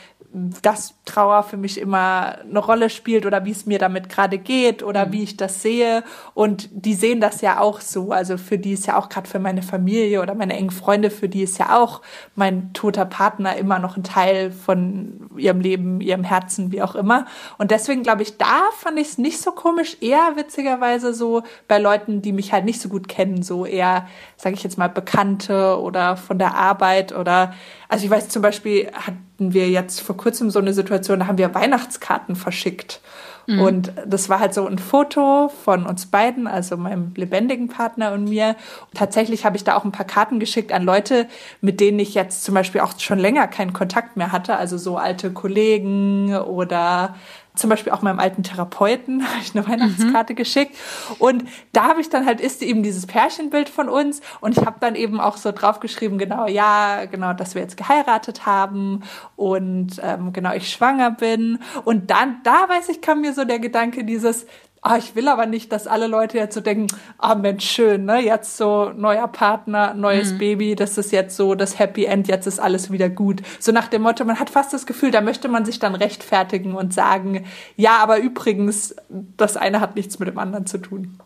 dass 0.62 0.96
Trauer 1.06 1.44
für 1.44 1.56
mich 1.56 1.80
immer 1.80 2.40
eine 2.40 2.60
Rolle 2.60 2.90
spielt 2.90 3.26
oder 3.26 3.46
wie 3.46 3.52
es 3.52 3.66
mir 3.66 3.80
damit 3.80 4.10
gerade 4.10 4.38
geht 4.38 4.84
oder 4.84 5.06
mhm. 5.06 5.12
wie 5.14 5.24
ich 5.24 5.38
das 5.38 5.62
sehe. 5.62 6.04
Und 6.34 6.68
die 6.72 6.94
sehen 6.94 7.22
das 7.22 7.40
ja 7.40 7.60
auch 7.62 7.80
so. 7.80 8.12
Also 8.12 8.38
für 8.38 8.58
die 8.58 8.74
ist 8.74 8.86
ja 8.86 8.98
auch 8.98 9.08
gerade 9.08 9.30
für 9.30 9.40
meine 9.40 9.62
Familie 9.62 10.22
oder 10.22 10.36
meine 10.36 10.58
engen 10.58 10.72
Freunde, 10.72 11.10
für 11.10 11.30
die 11.30 11.44
ist 11.44 11.58
ja 11.58 11.80
auch 11.80 12.02
mein 12.36 12.74
toter 12.74 13.06
Partner 13.06 13.56
immer 13.56 13.80
noch 13.80 13.96
ein 13.96 14.04
Teil 14.04 14.52
von 14.52 15.30
ihrem 15.38 15.62
Leben, 15.62 16.02
ihrem 16.02 16.26
Herzen, 16.26 16.72
wie 16.74 16.82
auch 16.82 16.96
immer. 16.96 17.26
Und 17.58 17.72
deswegen 17.72 18.04
glaube 18.04 18.24
ich, 18.24 18.38
da 18.38 18.64
fand 18.78 19.00
ich 19.00 19.08
es 19.08 19.18
nicht 19.18 19.40
so 19.40 19.54
komisch, 19.54 19.98
eher 20.02 20.34
witzigerweise 20.36 21.14
so 21.14 21.44
bei 21.70 21.78
Leuten, 21.78 22.22
die 22.22 22.34
mich 22.34 22.52
halt 22.52 22.66
nicht 22.66 22.82
so 22.82 22.90
gut 22.90 23.08
kennen, 23.08 23.42
so 23.42 23.66
eher, 23.66 24.08
sage 24.36 24.56
ich 24.56 24.64
jetzt 24.64 24.78
mal, 24.78 24.90
Bekannte 24.90 25.80
oder 25.80 26.18
von 26.18 26.40
der 26.40 26.56
Arbeit 26.56 27.16
oder 27.16 27.54
also 27.88 28.06
ich 28.06 28.12
weiß 28.12 28.30
zum 28.30 28.42
Beispiel 28.42 28.92
hatten 28.94 29.54
wir 29.54 29.70
jetzt 29.70 30.02
vor 30.02 30.18
kurzem 30.18 30.50
so 30.50 30.60
eine 30.60 30.74
Situation, 30.74 31.20
da 31.20 31.28
haben 31.28 31.38
wir 31.38 31.54
Weihnachtskarten 31.54 32.36
verschickt. 32.36 33.02
Mhm. 33.48 33.62
Und 33.62 33.94
das 34.06 34.30
war 34.30 34.40
halt 34.40 34.54
so 34.54 34.66
ein 34.66 34.80
Foto 34.80 35.50
von 35.64 35.86
uns 35.86 36.08
beiden, 36.08 36.48
also 36.48 36.78
meinem 36.78 37.14
lebendigen 37.16 37.68
Partner 37.68 38.14
und 38.14 38.26
mir. 38.26 38.56
Und 38.92 38.98
tatsächlich 38.98 39.46
habe 39.46 39.56
ich 39.56 39.64
da 39.64 39.76
auch 39.76 39.86
ein 39.86 39.92
paar 39.92 40.06
Karten 40.06 40.40
geschickt 40.40 40.72
an 40.72 40.84
Leute, 40.84 41.28
mit 41.62 41.80
denen 41.80 42.00
ich 42.00 42.14
jetzt 42.14 42.44
zum 42.44 42.56
Beispiel 42.56 42.82
auch 42.82 43.00
schon 43.00 43.20
länger 43.20 43.48
keinen 43.48 43.74
Kontakt 43.74 44.18
mehr 44.18 44.32
hatte, 44.32 44.58
also 44.58 44.78
so 44.78 44.98
alte 44.98 45.32
Kollegen 45.32 46.36
oder 46.36 47.16
zum 47.56 47.70
Beispiel 47.70 47.92
auch 47.92 48.02
meinem 48.02 48.20
alten 48.20 48.44
Therapeuten 48.44 49.24
habe 49.28 49.40
ich 49.42 49.56
eine 49.56 49.68
Weihnachtskarte 49.68 50.34
mhm. 50.34 50.38
geschickt. 50.38 50.76
Und 51.20 51.46
da 51.74 51.86
habe 51.86 52.02
ich 52.02 52.10
dann 52.10 52.26
halt, 52.26 52.42
ist 52.42 52.62
eben 52.62 52.84
dieses 52.84 53.06
Pärchenbild 53.06 53.70
von 53.70 53.90
uns. 53.90 54.22
Und 54.42 54.58
ich 54.58 54.66
habe 54.66 54.78
dann 54.80 54.96
eben 54.96 55.20
auch 55.20 55.38
so 55.38 55.52
draufgeschrieben, 55.52 56.18
genau, 56.18 56.48
ja, 56.48 57.06
genau, 57.06 57.34
dass 57.34 57.56
wir 57.56 57.62
jetzt 57.62 57.78
geheiratet 57.78 58.46
haben 58.46 59.04
und 59.36 60.00
ähm, 60.04 60.34
genau, 60.34 60.54
ich 60.54 60.70
schwanger 60.70 61.12
bin. 61.12 61.60
Und 61.84 62.12
dann, 62.12 62.38
da 62.44 62.68
weiß 62.70 62.90
ich, 62.90 63.02
kam 63.02 63.22
mir 63.22 63.34
so 63.34 63.46
der 63.46 63.60
Gedanke 63.60 64.04
dieses, 64.04 64.46
ah, 64.86 64.98
ich 64.98 65.16
will 65.16 65.28
aber 65.28 65.48
nicht, 65.48 65.72
dass 65.72 65.88
alle 65.88 66.06
Leute 66.06 66.38
jetzt 66.38 66.54
so 66.54 66.62
denken, 66.62 66.88
ah 67.18 67.34
Mensch, 67.34 67.68
schön, 67.68 68.06
ne? 68.06 68.20
Jetzt 68.20 68.56
so 68.56 68.92
neuer 68.96 69.28
Partner, 69.28 69.96
neues 69.96 70.34
mhm. 70.34 70.38
Baby, 70.38 70.76
das 70.76 70.98
ist 71.00 71.12
jetzt 71.12 71.36
so 71.36 71.56
das 71.56 71.80
Happy 71.80 72.06
End, 72.06 72.28
jetzt 72.28 72.46
ist 72.46 72.60
alles 72.60 72.92
wieder 72.92 73.10
gut. 73.10 73.42
So 73.60 73.72
nach 73.72 73.88
dem 73.88 74.04
Motto, 74.04 74.24
man 74.26 74.40
hat 74.40 74.52
fast 74.52 74.74
das 74.74 74.86
Gefühl, 74.86 75.10
da 75.10 75.22
möchte 75.22 75.48
man 75.48 75.66
sich 75.66 75.80
dann 75.80 75.96
rechtfertigen 75.96 76.76
und 76.76 76.94
sagen, 76.94 77.46
ja, 77.76 77.98
aber 77.98 78.20
übrigens, 78.20 78.96
das 79.10 79.58
eine 79.58 79.80
hat 79.80 79.96
nichts 79.96 80.20
mit 80.20 80.28
dem 80.28 80.38
anderen 80.38 80.68
zu 80.68 80.78
tun. 80.78 81.18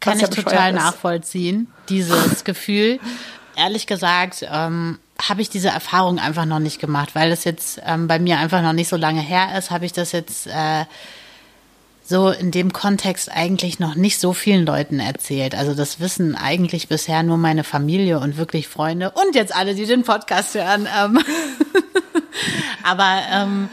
Kann 0.00 0.18
ich 0.18 0.28
total 0.30 0.70
ist. 0.70 0.76
nachvollziehen, 0.76 1.68
dieses 1.90 2.44
Gefühl. 2.44 3.00
Ehrlich 3.56 3.86
gesagt, 3.86 4.46
ähm, 4.50 4.98
habe 5.20 5.42
ich 5.42 5.50
diese 5.50 5.68
Erfahrung 5.68 6.18
einfach 6.18 6.46
noch 6.46 6.58
nicht 6.58 6.80
gemacht, 6.80 7.14
weil 7.14 7.28
das 7.28 7.44
jetzt 7.44 7.80
ähm, 7.84 8.08
bei 8.08 8.18
mir 8.18 8.38
einfach 8.38 8.62
noch 8.62 8.72
nicht 8.72 8.88
so 8.88 8.96
lange 8.96 9.20
her 9.20 9.56
ist, 9.58 9.70
habe 9.70 9.84
ich 9.84 9.92
das 9.92 10.12
jetzt 10.12 10.46
äh, 10.46 10.84
so 12.06 12.28
in 12.28 12.50
dem 12.50 12.72
Kontext 12.72 13.30
eigentlich 13.32 13.78
noch 13.78 13.94
nicht 13.94 14.20
so 14.20 14.34
vielen 14.34 14.66
Leuten 14.66 15.00
erzählt. 15.00 15.54
Also 15.54 15.74
das 15.74 16.00
wissen 16.00 16.36
eigentlich 16.36 16.88
bisher 16.88 17.22
nur 17.22 17.38
meine 17.38 17.64
Familie 17.64 18.20
und 18.20 18.36
wirklich 18.36 18.68
Freunde 18.68 19.10
und 19.10 19.34
jetzt 19.34 19.54
alle, 19.54 19.74
die 19.74 19.86
den 19.86 20.04
Podcast 20.04 20.54
hören. 20.54 20.86
Ähm 20.96 21.18
aber 22.82 23.22
ähm, 23.32 23.70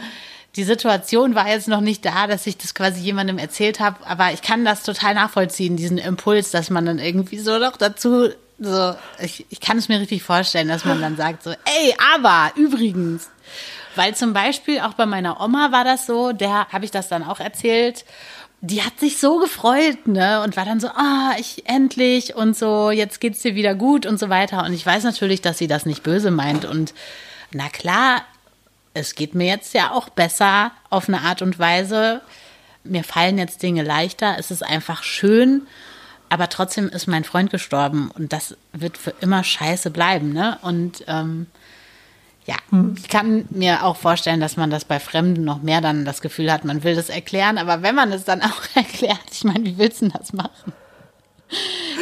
die 0.56 0.64
Situation 0.64 1.34
war 1.34 1.48
jetzt 1.48 1.68
noch 1.68 1.82
nicht 1.82 2.04
da, 2.04 2.26
dass 2.26 2.46
ich 2.46 2.56
das 2.56 2.74
quasi 2.74 3.00
jemandem 3.00 3.36
erzählt 3.36 3.80
habe. 3.80 4.06
Aber 4.06 4.32
ich 4.32 4.40
kann 4.40 4.64
das 4.64 4.82
total 4.82 5.14
nachvollziehen, 5.14 5.76
diesen 5.76 5.98
Impuls, 5.98 6.50
dass 6.50 6.70
man 6.70 6.86
dann 6.86 6.98
irgendwie 6.98 7.38
so 7.38 7.58
noch 7.58 7.76
dazu 7.76 8.30
so, 8.58 8.94
ich, 9.18 9.44
ich 9.50 9.60
kann 9.60 9.78
es 9.78 9.88
mir 9.88 9.98
richtig 9.98 10.22
vorstellen, 10.22 10.68
dass 10.68 10.84
man 10.84 11.00
dann 11.00 11.16
sagt 11.16 11.42
so, 11.42 11.50
ey, 11.50 11.96
aber 12.14 12.52
übrigens, 12.54 13.28
weil 13.96 14.14
zum 14.14 14.32
Beispiel 14.32 14.80
auch 14.80 14.94
bei 14.94 15.06
meiner 15.06 15.40
Oma 15.40 15.72
war 15.72 15.84
das 15.84 16.06
so, 16.06 16.32
der 16.32 16.68
habe 16.68 16.84
ich 16.84 16.90
das 16.90 17.08
dann 17.08 17.22
auch 17.24 17.40
erzählt. 17.40 18.04
die 18.64 18.82
hat 18.82 19.00
sich 19.00 19.18
so 19.18 19.38
gefreut, 19.38 20.06
ne? 20.06 20.40
Und 20.42 20.56
war 20.56 20.64
dann 20.64 20.78
so, 20.78 20.86
ah, 20.86 21.34
ich 21.36 21.68
endlich 21.68 22.36
und 22.36 22.56
so, 22.56 22.92
jetzt 22.92 23.20
geht's 23.20 23.42
dir 23.42 23.56
wieder 23.56 23.74
gut 23.74 24.06
und 24.06 24.20
so 24.20 24.28
weiter. 24.28 24.64
Und 24.64 24.72
ich 24.72 24.86
weiß 24.86 25.02
natürlich, 25.02 25.42
dass 25.42 25.58
sie 25.58 25.66
das 25.66 25.84
nicht 25.84 26.04
böse 26.04 26.30
meint. 26.30 26.64
Und 26.64 26.94
na 27.52 27.68
klar, 27.68 28.22
es 28.94 29.16
geht 29.16 29.34
mir 29.34 29.48
jetzt 29.48 29.74
ja 29.74 29.90
auch 29.90 30.08
besser 30.10 30.70
auf 30.90 31.08
eine 31.08 31.22
Art 31.22 31.42
und 31.42 31.58
Weise. 31.58 32.20
Mir 32.84 33.02
fallen 33.02 33.36
jetzt 33.36 33.64
Dinge 33.64 33.82
leichter. 33.82 34.36
Es 34.38 34.52
ist 34.52 34.62
einfach 34.64 35.02
schön. 35.02 35.66
Aber 36.28 36.48
trotzdem 36.48 36.88
ist 36.88 37.08
mein 37.08 37.24
Freund 37.24 37.50
gestorben 37.50 38.12
und 38.14 38.32
das 38.32 38.56
wird 38.72 38.96
für 38.96 39.12
immer 39.20 39.42
scheiße 39.42 39.90
bleiben, 39.90 40.32
ne? 40.32 40.58
Und 40.62 41.04
ähm, 41.08 41.46
ja, 42.44 42.56
ich 42.96 43.08
kann 43.08 43.46
mir 43.50 43.84
auch 43.84 43.96
vorstellen, 43.96 44.40
dass 44.40 44.56
man 44.56 44.70
das 44.70 44.84
bei 44.84 44.98
Fremden 44.98 45.44
noch 45.44 45.62
mehr 45.62 45.80
dann 45.80 46.04
das 46.04 46.20
Gefühl 46.20 46.52
hat, 46.52 46.64
man 46.64 46.82
will 46.82 46.96
das 46.96 47.08
erklären, 47.08 47.56
aber 47.56 47.82
wenn 47.82 47.94
man 47.94 48.10
es 48.12 48.24
dann 48.24 48.42
auch 48.42 48.62
erklärt, 48.74 49.20
ich 49.30 49.44
meine, 49.44 49.64
wie 49.64 49.78
willst 49.78 50.02
du 50.02 50.06
denn 50.08 50.18
das 50.18 50.32
machen? 50.32 50.72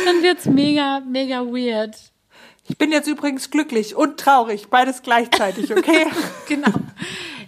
Dann 0.05 0.23
wird's 0.23 0.47
mega, 0.47 1.01
mega 1.01 1.41
weird. 1.41 1.97
Ich 2.69 2.79
bin 2.79 2.93
jetzt 2.93 3.09
übrigens 3.09 3.51
glücklich 3.51 3.97
und 3.97 4.19
traurig, 4.19 4.69
beides 4.69 5.03
gleichzeitig, 5.03 5.77
okay? 5.77 6.07
genau. 6.49 6.73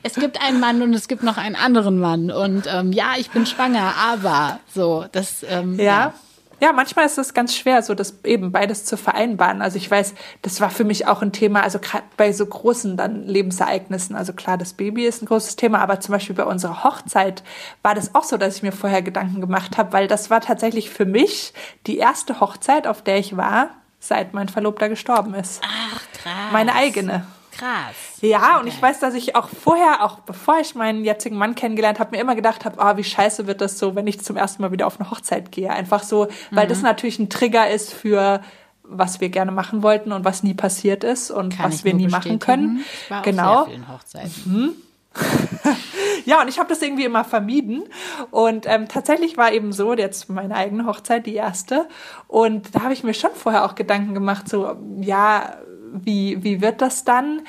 Es 0.03 0.15
gibt 0.15 0.43
einen 0.43 0.59
Mann 0.59 0.83
und 0.83 0.93
es 0.95 1.07
gibt 1.07 1.23
noch 1.23 1.37
einen 1.37 1.55
anderen 1.55 1.99
Mann 1.99 2.31
und 2.33 2.65
ähm, 2.67 2.93
ja, 2.93 3.13
ich 3.17 3.31
bin 3.31 3.47
schwanger, 3.47 3.95
aber 3.97 4.59
so, 4.75 5.07
das 5.13 5.47
ähm, 5.49 5.79
ja. 5.79 5.85
ja. 5.85 6.15
Ja, 6.63 6.73
manchmal 6.73 7.07
ist 7.07 7.19
es 7.19 7.35
ganz 7.35 7.57
schwer, 7.57 7.83
so 7.83 7.93
das 7.93 8.21
eben 8.23 8.53
beides 8.53 8.85
zu 8.85 8.97
vereinbaren. 8.97 9.63
Also 9.63 9.79
ich 9.79 9.91
weiß, 9.91 10.15
das 10.43 10.61
war 10.61 10.71
für 10.71 10.85
mich 10.85 11.09
auch 11.09 11.21
ein 11.21 11.33
Thema, 11.33 11.61
also 11.65 11.81
gerade 11.81 12.05
bei 12.17 12.33
so 12.33 12.47
großen 12.47 12.97
dann 12.97 13.27
Lebensereignissen. 13.27 14.15
Also 14.15 14.33
klar, 14.33 14.59
das 14.59 14.75
Baby 14.75 15.05
ist 15.05 15.23
ein 15.23 15.27
großes 15.27 15.57
Thema, 15.57 15.81
aber 15.81 15.99
zum 15.99 16.13
Beispiel 16.13 16.37
bei 16.37 16.45
unserer 16.45 16.85
Hochzeit 16.85 17.43
war 17.83 17.97
das 17.97 18.15
auch 18.15 18.23
so, 18.23 18.37
dass 18.37 18.55
ich 18.55 18.63
mir 18.63 18.71
vorher 18.71 19.03
Gedanken 19.03 19.41
gemacht 19.41 19.77
habe, 19.77 19.93
weil 19.93 20.07
das 20.07 20.31
war 20.31 20.41
tatsächlich 20.41 20.89
für 20.89 21.05
mich 21.05 21.53
die 21.89 21.99
erste 21.99 22.39
Hochzeit, 22.39 22.87
auf 22.87 23.03
der 23.03 23.19
ich 23.19 23.37
war, 23.37 23.71
seit 23.99 24.33
mein 24.33 24.49
Verlobter 24.49 24.89
gestorben 24.89 25.35
ist. 25.35 25.63
Ach, 25.65 26.01
krass. 26.13 26.53
Meine 26.53 26.77
eigene. 26.77 27.27
Krass. 27.53 27.95
Ja, 28.21 28.59
und 28.59 28.67
ich 28.67 28.81
weiß, 28.81 29.01
dass 29.01 29.15
ich 29.15 29.37
auch 29.37 29.49
vorher, 29.49 30.05
auch 30.05 30.21
bevor 30.21 30.59
ich 30.59 30.75
meinen 30.75 31.05
jetzigen 31.05 31.37
Mann 31.37 31.55
kennengelernt 31.55 32.01
habe, 32.01 32.13
mir 32.13 32.21
immer 32.21 32.35
gedacht 32.35 32.65
habe, 32.65 32.77
oh, 32.81 32.97
wie 32.97 33.05
scheiße 33.05 33.47
wird 33.47 33.61
das 33.61 33.79
so, 33.79 33.95
wenn 33.95 34.07
ich 34.07 34.21
zum 34.21 34.37
ersten 34.37 34.63
Mal 34.63 34.73
wieder 34.73 34.87
auf 34.87 34.99
eine 34.99 35.11
Hochzeit 35.11 35.53
gehe. 35.53 35.71
Einfach 35.71 36.03
so, 36.03 36.29
weil 36.51 36.65
mhm. 36.65 36.71
das 36.71 36.83
natürlich 36.83 37.19
ein 37.19 37.29
Trigger 37.29 37.69
ist 37.69 37.93
für 37.93 38.41
was 38.85 39.21
wir 39.21 39.29
gerne 39.29 39.53
machen 39.53 39.83
wollten 39.83 40.13
und 40.13 40.25
was 40.25 40.43
nie 40.43 40.55
passiert 40.55 41.05
ist 41.05 41.31
und 41.31 41.57
Kann 41.57 41.73
was 41.73 41.85
wir 41.85 41.95
nie 41.95 42.09
machen 42.09 42.39
können. 42.39 42.85
Ich 43.05 43.11
war 43.11 43.23
genau. 43.23 43.61
Auf 43.61 43.67
sehr 43.67 43.75
vielen 43.75 43.89
Hochzeiten. 43.89 44.33
Mhm. 44.45 44.73
ja, 46.25 46.41
und 46.41 46.49
ich 46.49 46.59
habe 46.59 46.69
das 46.69 46.83
irgendwie 46.83 47.05
immer 47.05 47.25
vermieden. 47.25 47.85
Und 48.31 48.67
ähm, 48.67 48.89
tatsächlich 48.89 49.37
war 49.37 49.53
eben 49.53 49.73
so, 49.73 49.95
jetzt 49.95 50.29
meine 50.29 50.55
eigene 50.55 50.87
Hochzeit, 50.87 51.27
die 51.27 51.35
erste. 51.35 51.89
Und 52.29 52.75
da 52.75 52.83
habe 52.83 52.93
ich 52.93 53.05
mir 53.05 53.15
schon 53.15 53.33
vorher 53.35 53.65
auch 53.65 53.75
Gedanken 53.75 54.15
gemacht, 54.15 54.49
so, 54.49 54.77
ja, 55.01 55.57
wie, 55.93 56.43
wie 56.43 56.61
wird 56.61 56.83
das 56.83 57.05
dann? 57.05 57.43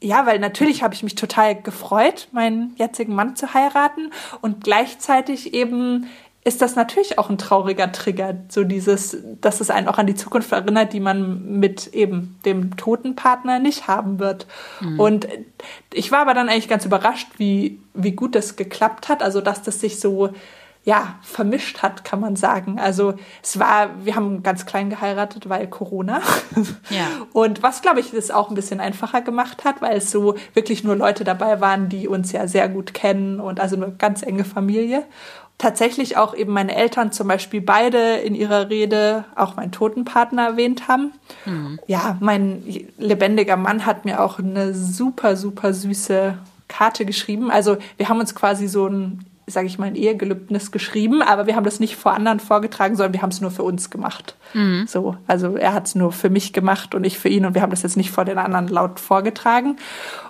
Ja, 0.00 0.26
weil 0.26 0.38
natürlich 0.38 0.82
habe 0.82 0.94
ich 0.94 1.02
mich 1.02 1.16
total 1.16 1.60
gefreut, 1.60 2.28
meinen 2.32 2.74
jetzigen 2.76 3.14
Mann 3.14 3.34
zu 3.34 3.52
heiraten 3.52 4.12
und 4.40 4.62
gleichzeitig 4.62 5.54
eben 5.54 6.08
ist 6.44 6.62
das 6.62 6.76
natürlich 6.76 7.18
auch 7.18 7.28
ein 7.28 7.36
trauriger 7.36 7.92
Trigger, 7.92 8.34
so 8.48 8.64
dieses, 8.64 9.18
dass 9.40 9.60
es 9.60 9.70
einen 9.70 9.86
auch 9.86 9.98
an 9.98 10.06
die 10.06 10.14
Zukunft 10.14 10.50
erinnert, 10.50 10.94
die 10.94 11.00
man 11.00 11.58
mit 11.58 11.88
eben 11.88 12.38
dem 12.46 12.76
toten 12.76 13.16
Partner 13.16 13.58
nicht 13.58 13.86
haben 13.86 14.18
wird. 14.18 14.46
Mhm. 14.80 14.98
Und 14.98 15.28
ich 15.92 16.10
war 16.10 16.20
aber 16.20 16.32
dann 16.32 16.48
eigentlich 16.48 16.68
ganz 16.68 16.86
überrascht, 16.86 17.28
wie, 17.36 17.80
wie 17.92 18.12
gut 18.12 18.34
das 18.34 18.56
geklappt 18.56 19.10
hat, 19.10 19.22
also 19.22 19.42
dass 19.42 19.62
das 19.62 19.80
sich 19.80 20.00
so 20.00 20.30
ja, 20.88 21.16
vermischt 21.20 21.82
hat, 21.82 22.02
kann 22.02 22.18
man 22.18 22.34
sagen. 22.34 22.78
Also 22.78 23.12
es 23.42 23.58
war, 23.58 23.90
wir 24.06 24.16
haben 24.16 24.42
ganz 24.42 24.64
klein 24.64 24.88
geheiratet, 24.88 25.50
weil 25.50 25.66
Corona. 25.66 26.22
Ja. 26.90 27.06
Und 27.34 27.62
was, 27.62 27.82
glaube 27.82 28.00
ich, 28.00 28.12
das 28.12 28.30
auch 28.30 28.48
ein 28.48 28.54
bisschen 28.54 28.80
einfacher 28.80 29.20
gemacht 29.20 29.64
hat, 29.64 29.82
weil 29.82 29.98
es 29.98 30.10
so 30.10 30.36
wirklich 30.54 30.84
nur 30.84 30.96
Leute 30.96 31.22
dabei 31.24 31.60
waren, 31.60 31.90
die 31.90 32.08
uns 32.08 32.32
ja 32.32 32.46
sehr 32.48 32.68
gut 32.68 32.94
kennen 32.94 33.40
und 33.40 33.60
also 33.60 33.76
eine 33.76 33.92
ganz 33.92 34.22
enge 34.22 34.44
Familie. 34.44 35.04
Tatsächlich 35.58 36.16
auch 36.16 36.34
eben 36.34 36.52
meine 36.52 36.74
Eltern 36.74 37.12
zum 37.12 37.28
Beispiel 37.28 37.60
beide 37.60 38.16
in 38.16 38.34
ihrer 38.34 38.70
Rede 38.70 39.24
auch 39.34 39.56
meinen 39.56 39.72
Totenpartner 39.72 40.46
erwähnt 40.46 40.88
haben. 40.88 41.12
Mhm. 41.44 41.78
Ja, 41.86 42.16
mein 42.20 42.62
lebendiger 42.96 43.56
Mann 43.56 43.84
hat 43.84 44.06
mir 44.06 44.22
auch 44.22 44.38
eine 44.38 44.72
super, 44.72 45.36
super 45.36 45.74
süße 45.74 46.38
Karte 46.68 47.04
geschrieben. 47.04 47.50
Also 47.50 47.76
wir 47.98 48.08
haben 48.08 48.20
uns 48.20 48.34
quasi 48.34 48.68
so 48.68 48.86
ein 48.86 49.27
sage 49.48 49.66
ich 49.66 49.78
mal, 49.78 49.86
ein 49.86 49.96
Ehegelübnis 49.96 50.70
geschrieben, 50.70 51.22
aber 51.22 51.46
wir 51.46 51.56
haben 51.56 51.64
das 51.64 51.80
nicht 51.80 51.96
vor 51.96 52.12
anderen 52.12 52.40
vorgetragen, 52.40 52.96
sondern 52.96 53.14
wir 53.14 53.22
haben 53.22 53.30
es 53.30 53.40
nur 53.40 53.50
für 53.50 53.62
uns 53.62 53.90
gemacht. 53.90 54.36
Mhm. 54.54 54.86
So, 54.86 55.16
also 55.26 55.56
er 55.56 55.72
hat 55.72 55.86
es 55.86 55.94
nur 55.94 56.12
für 56.12 56.30
mich 56.30 56.52
gemacht 56.52 56.94
und 56.94 57.04
ich 57.04 57.18
für 57.18 57.28
ihn 57.28 57.46
und 57.46 57.54
wir 57.54 57.62
haben 57.62 57.70
das 57.70 57.82
jetzt 57.82 57.96
nicht 57.96 58.10
vor 58.10 58.24
den 58.24 58.38
anderen 58.38 58.68
laut 58.68 59.00
vorgetragen. 59.00 59.76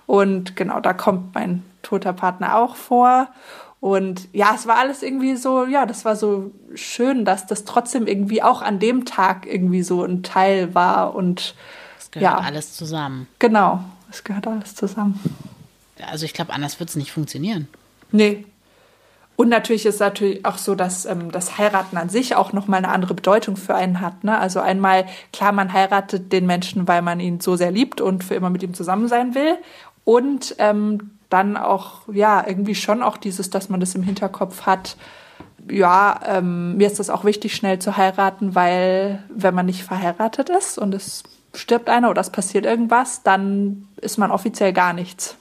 Und 0.07 0.57
genau, 0.57 0.81
da 0.81 0.93
kommt 0.93 1.35
mein 1.35 1.63
toter 1.83 2.13
Partner 2.13 2.57
auch 2.57 2.77
vor. 2.77 3.29
Und 3.81 4.29
ja, 4.33 4.53
es 4.55 4.67
war 4.67 4.77
alles 4.77 5.03
irgendwie 5.03 5.37
so, 5.37 5.65
ja, 5.65 5.87
das 5.87 6.05
war 6.05 6.17
so 6.17 6.51
schön, 6.75 7.25
dass 7.25 7.47
das 7.47 7.65
trotzdem 7.65 8.07
irgendwie 8.07 8.43
auch 8.43 8.63
an 8.63 8.81
dem 8.81 9.05
Tag 9.05 9.47
irgendwie 9.47 9.83
so 9.83 10.03
ein 10.03 10.23
Teil 10.23 10.75
war 10.75 11.15
und 11.15 11.55
es 11.99 12.11
gehört 12.11 12.41
ja, 12.41 12.45
alles 12.45 12.75
zusammen. 12.75 13.29
Genau, 13.39 13.85
es 14.11 14.25
gehört 14.25 14.47
alles 14.49 14.75
zusammen. 14.75 15.21
Also 16.11 16.25
ich 16.25 16.33
glaube, 16.33 16.53
anders 16.53 16.81
wird 16.81 16.91
es 16.91 16.97
nicht 16.97 17.13
funktionieren. 17.13 17.69
Nee, 18.11 18.45
und 19.39 19.51
natürlich 19.51 19.87
ist 19.87 20.01
natürlich 20.01 20.45
auch 20.45 20.59
so, 20.59 20.75
dass 20.75 21.07
ähm, 21.07 21.31
das 21.31 21.59
Heiraten 21.59 21.97
an 21.97 22.09
sich 22.09 22.35
auch 22.35 22.53
nochmal 22.53 22.79
eine 22.79 22.89
andere 22.89 23.15
Bedeutung 23.15 23.57
für 23.57 23.77
einen 23.77 24.01
hat. 24.01 24.25
Ne? 24.25 24.37
Also 24.37 24.59
einmal, 24.59 25.07
klar, 25.33 25.53
man 25.53 25.73
heiratet 25.73 26.33
den 26.33 26.45
Menschen, 26.45 26.89
weil 26.89 27.03
man 27.03 27.21
ihn 27.21 27.39
so 27.39 27.55
sehr 27.55 27.71
liebt 27.71 28.01
und 28.01 28.25
für 28.25 28.35
immer 28.35 28.51
mit 28.51 28.65
ihm 28.65 28.75
zusammen 28.75 29.07
sein 29.07 29.37
will. 29.37 29.57
Und 30.03 30.57
ähm, 30.59 31.13
dann 31.31 31.57
auch, 31.57 32.01
ja, 32.13 32.45
irgendwie 32.45 32.75
schon 32.75 33.01
auch 33.01 33.17
dieses, 33.17 33.49
dass 33.49 33.69
man 33.69 33.79
das 33.79 33.95
im 33.95 34.03
Hinterkopf 34.03 34.63
hat. 34.63 34.97
Ja, 35.71 36.19
ähm, 36.27 36.77
mir 36.77 36.89
ist 36.89 36.99
das 36.99 37.09
auch 37.09 37.23
wichtig, 37.23 37.55
schnell 37.55 37.79
zu 37.79 37.97
heiraten, 37.97 38.57
weil 38.57 39.23
wenn 39.29 39.55
man 39.55 39.67
nicht 39.67 39.85
verheiratet 39.85 40.51
ist 40.51 40.79
und 40.79 40.93
es 40.95 41.23
stirbt 41.55 41.89
einer 41.89 42.11
oder 42.11 42.23
es 42.23 42.31
passiert 42.31 42.67
irgendwas, 42.67 43.23
dann 43.23 43.87
ist 44.01 44.19
man 44.19 44.33
offiziell 44.33 44.73
gar 44.73 44.95
nichts. 44.95 45.37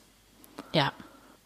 Ja. 0.71 0.91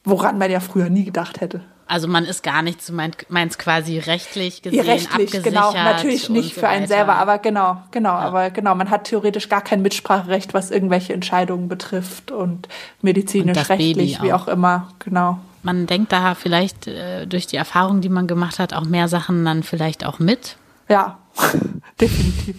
Woran 0.04 0.38
man 0.38 0.52
ja 0.52 0.60
früher 0.60 0.90
nie 0.90 1.06
gedacht 1.06 1.40
hätte. 1.40 1.62
Also 1.92 2.08
man 2.08 2.24
ist 2.24 2.42
gar 2.42 2.62
nicht, 2.62 2.88
du 2.88 2.94
meinst 2.94 3.60
quasi 3.60 4.00
rechtlich 4.00 4.62
gesehen 4.62 4.86
rechtlich, 4.86 5.44
genau, 5.44 5.74
natürlich 5.74 6.30
nicht 6.30 6.56
so 6.56 6.62
für 6.62 6.70
einen 6.70 6.88
selber, 6.88 7.16
aber 7.16 7.38
genau, 7.38 7.84
genau, 7.92 8.12
ja. 8.12 8.20
aber 8.20 8.50
genau, 8.50 8.76
man 8.76 8.90
hat 8.90 9.04
theoretisch 9.04 9.50
gar 9.50 9.62
kein 9.62 9.82
Mitspracherecht, 9.82 10.54
was 10.54 10.72
irgendwelche 10.72 11.12
Entscheidungen 11.12 11.68
betrifft 11.68 12.32
und 12.32 12.70
medizinisch, 13.02 13.58
und 13.58 13.70
rechtlich, 13.70 14.22
wie 14.22 14.32
auch 14.32 14.48
immer, 14.48 14.88
genau. 15.00 15.40
Man 15.64 15.86
denkt 15.86 16.14
da 16.14 16.34
vielleicht 16.34 16.88
äh, 16.88 17.28
durch 17.28 17.46
die 17.46 17.58
Erfahrung, 17.58 18.00
die 18.00 18.08
man 18.08 18.26
gemacht 18.26 18.58
hat, 18.58 18.74
auch 18.74 18.86
mehr 18.86 19.10
Sachen 19.10 19.44
dann 19.44 19.62
vielleicht 19.62 20.06
auch 20.06 20.18
mit. 20.18 20.56
Ja, 20.88 21.18
definitiv. 22.00 22.56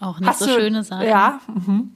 Auch 0.00 0.20
nicht 0.20 0.28
Hast 0.28 0.40
so 0.40 0.46
du, 0.48 0.52
schöne 0.52 0.84
Sachen. 0.84 1.08
Ja. 1.08 1.40
Mhm. 1.48 1.92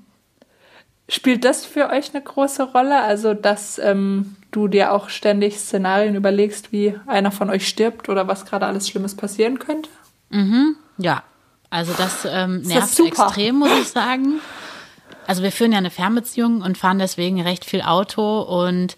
Spielt 1.08 1.44
das 1.44 1.64
für 1.64 1.90
euch 1.90 2.14
eine 2.14 2.22
große 2.22 2.64
Rolle? 2.64 3.00
Also, 3.00 3.32
dass 3.34 3.78
ähm, 3.78 4.36
du 4.50 4.66
dir 4.66 4.92
auch 4.92 5.08
ständig 5.08 5.58
Szenarien 5.58 6.16
überlegst, 6.16 6.72
wie 6.72 6.98
einer 7.06 7.30
von 7.30 7.48
euch 7.50 7.68
stirbt 7.68 8.08
oder 8.08 8.26
was 8.26 8.44
gerade 8.44 8.66
alles 8.66 8.88
Schlimmes 8.88 9.14
passieren 9.14 9.58
könnte? 9.58 9.88
Mhm, 10.30 10.76
ja. 10.98 11.22
Also 11.70 11.92
das 11.96 12.24
ähm, 12.24 12.62
nervt 12.62 12.98
das 12.98 13.06
extrem, 13.06 13.56
muss 13.56 13.70
ich 13.80 13.88
sagen. 13.88 14.40
Also 15.26 15.42
wir 15.42 15.52
führen 15.52 15.72
ja 15.72 15.78
eine 15.78 15.90
Fernbeziehung 15.90 16.62
und 16.62 16.78
fahren 16.78 16.98
deswegen 16.98 17.40
recht 17.40 17.64
viel 17.64 17.82
Auto 17.82 18.40
und 18.40 18.96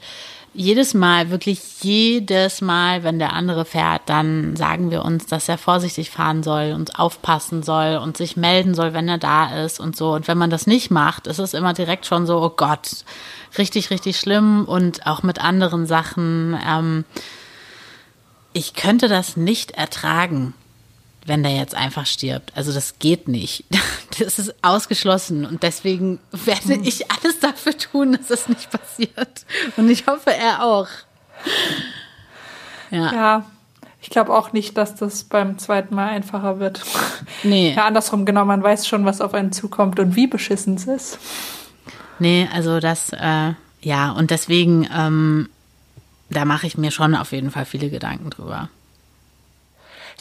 jedes 0.59 0.92
Mal, 0.92 1.31
wirklich 1.31 1.61
jedes 1.83 2.61
Mal, 2.61 3.05
wenn 3.05 3.21
der 3.21 3.33
andere 3.33 3.64
fährt, 3.64 4.03
dann 4.07 4.57
sagen 4.57 4.90
wir 4.90 5.05
uns, 5.05 5.27
dass 5.27 5.49
er 5.49 5.57
vorsichtig 5.57 6.11
fahren 6.11 6.42
soll 6.42 6.73
und 6.75 6.99
aufpassen 6.99 7.62
soll 7.62 7.97
und 7.97 8.16
sich 8.16 8.37
melden 8.37 8.75
soll, 8.75 8.92
wenn 8.92 9.09
er 9.09 9.18
da 9.18 9.64
ist 9.64 9.79
und 9.79 9.97
so. 9.97 10.12
Und 10.14 10.27
wenn 10.27 10.37
man 10.37 10.51
das 10.51 10.66
nicht 10.66 10.90
macht, 10.90 11.29
ist 11.29 11.38
es 11.38 11.55
immer 11.55 11.75
direkt 11.75 12.07
schon 12.07 12.27
so, 12.27 12.42
oh 12.42 12.51
Gott, 12.51 13.05
richtig, 13.57 13.90
richtig 13.90 14.18
schlimm 14.18 14.64
und 14.64 15.07
auch 15.07 15.23
mit 15.23 15.40
anderen 15.40 15.87
Sachen. 15.87 16.59
Ähm, 16.66 17.05
ich 18.53 18.75
könnte 18.75 19.07
das 19.07 19.37
nicht 19.37 19.71
ertragen, 19.71 20.55
wenn 21.29 21.43
der 21.43 21.53
jetzt 21.53 21.75
einfach 21.75 22.07
stirbt. 22.07 22.53
Also 22.55 22.73
das 22.73 22.99
geht 22.99 23.29
nicht. 23.29 23.64
Das 24.19 24.41
ist 24.41 24.53
ausgeschlossen 24.62 25.47
und 25.47 25.62
deswegen 25.62 26.19
werde 26.33 26.75
hm. 26.75 26.83
ich 26.83 27.09
alles 27.09 27.38
dafür 27.38 27.79
tun, 27.79 28.14
dass 28.14 28.27
das 28.27 28.49
nicht 28.49 28.69
passiert. 28.69 29.47
Und 29.77 29.88
ich 29.88 30.09
hoffe, 30.09 30.35
er 30.35 30.64
auch. 30.64 30.88
Ja. 32.91 33.12
ja 33.12 33.47
ich 34.01 34.11
glaube 34.11 34.35
auch 34.35 34.53
nicht, 34.53 34.77
dass 34.77 34.95
das 34.95 35.25
beim 35.25 35.59
zweiten 35.59 35.95
Mal 35.95 36.09
einfacher 36.09 36.59
wird. 36.59 36.83
Nee. 37.43 37.75
Ja, 37.77 37.85
andersrum, 37.87 38.25
genau, 38.25 38.45
man 38.45 38.62
weiß 38.62 38.88
schon, 38.88 39.05
was 39.05 39.21
auf 39.21 39.35
einen 39.35 39.53
zukommt 39.53 40.01
und 40.01 40.17
wie 40.17 40.27
beschissen 40.27 40.75
es 40.77 40.87
ist. 40.87 41.19
Nee, 42.19 42.49
also 42.53 42.81
das, 42.81 43.12
äh, 43.12 43.53
ja, 43.83 44.11
und 44.12 44.31
deswegen, 44.31 44.88
ähm, 44.93 45.49
da 46.31 46.45
mache 46.45 46.67
ich 46.67 46.79
mir 46.79 46.91
schon 46.91 47.14
auf 47.14 47.33
jeden 47.33 47.51
Fall 47.51 47.67
viele 47.67 47.91
Gedanken 47.91 48.31
drüber. 48.31 48.69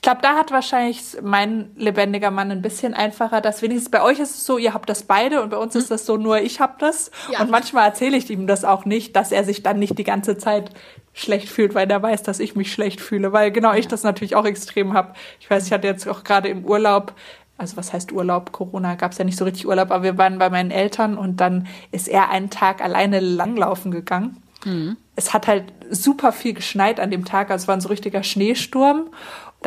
Glaube, 0.02 0.22
da 0.22 0.36
hat 0.36 0.52
wahrscheinlich 0.52 1.18
mein 1.22 1.72
lebendiger 1.76 2.32
Mann 2.32 2.52
ein 2.52 2.62
bisschen 2.62 2.94
einfacher, 2.94 3.42
dass 3.42 3.62
wenigstens 3.62 3.90
bei 3.92 4.02
euch 4.02 4.20
ist 4.20 4.32
es 4.32 4.46
so, 4.46 4.58
ihr 4.58 4.74
habt 4.74 4.90
das 4.90 5.04
beide 5.04 5.42
und 5.42 5.50
bei 5.50 5.58
uns 5.58 5.76
ist 5.76 5.92
das 5.92 6.06
so, 6.06 6.18
nur 6.18 6.40
ich 6.40 6.60
hab 6.60 6.80
das. 6.80 7.12
Ja. 7.32 7.42
Und 7.42 7.50
manchmal 7.50 7.86
erzähle 7.86 8.18
ich 8.18 8.30
ihm 8.30 8.48
das 8.48 8.64
auch 8.64 8.86
nicht, 8.86 9.16
dass 9.16 9.32
er 9.32 9.44
sich 9.44 9.64
dann 9.64 9.80
nicht 9.80 9.98
die 9.98 10.04
ganze 10.04 10.38
Zeit 10.38 10.72
schlecht 11.14 11.50
fühlt, 11.50 11.74
weil 11.74 11.90
er 11.90 12.02
weiß, 12.02 12.24
dass 12.24 12.40
ich 12.40 12.56
mich 12.56 12.72
schlecht 12.72 13.02
fühle, 13.02 13.34
weil 13.34 13.52
genau 13.52 13.74
ich 13.74 13.88
das 13.88 14.04
natürlich 14.04 14.36
auch 14.36 14.46
extrem 14.46 14.94
habe. 14.94 15.14
Ich 15.40 15.50
weiß, 15.50 15.66
ich 15.66 15.74
hatte 15.74 15.88
jetzt 15.88 16.08
auch 16.08 16.24
gerade 16.24 16.50
im 16.50 16.66
Urlaub 16.66 17.14
also 17.58 17.76
was 17.76 17.92
heißt 17.92 18.12
Urlaub? 18.12 18.52
Corona 18.52 18.96
gab 18.96 19.12
es 19.12 19.18
ja 19.18 19.26
nicht 19.26 19.38
so 19.38 19.46
richtig 19.46 19.68
Urlaub, 19.68 19.92
aber 19.92 20.04
wir 20.04 20.18
waren 20.18 20.38
bei 20.38 20.50
meinen 20.50 20.72
Eltern 20.72 21.18
und 21.18 21.38
dann 21.38 21.68
ist 21.92 22.08
er 22.08 22.30
einen 22.30 22.50
Tag 22.50 22.84
alleine 22.84 23.20
langlaufen 23.20 23.92
gegangen. 23.92 24.38
Mhm. 24.64 24.98
Es 25.16 25.34
hat 25.34 25.48
halt 25.48 25.64
super 25.90 26.32
viel 26.32 26.54
geschneit 26.54 27.00
an 27.00 27.10
dem 27.10 27.26
Tag, 27.26 27.50
also 27.50 27.64
es 27.64 27.68
war 27.68 27.76
ein 27.76 27.82
so 27.82 27.90
richtiger 27.90 28.24
Schneesturm 28.24 29.08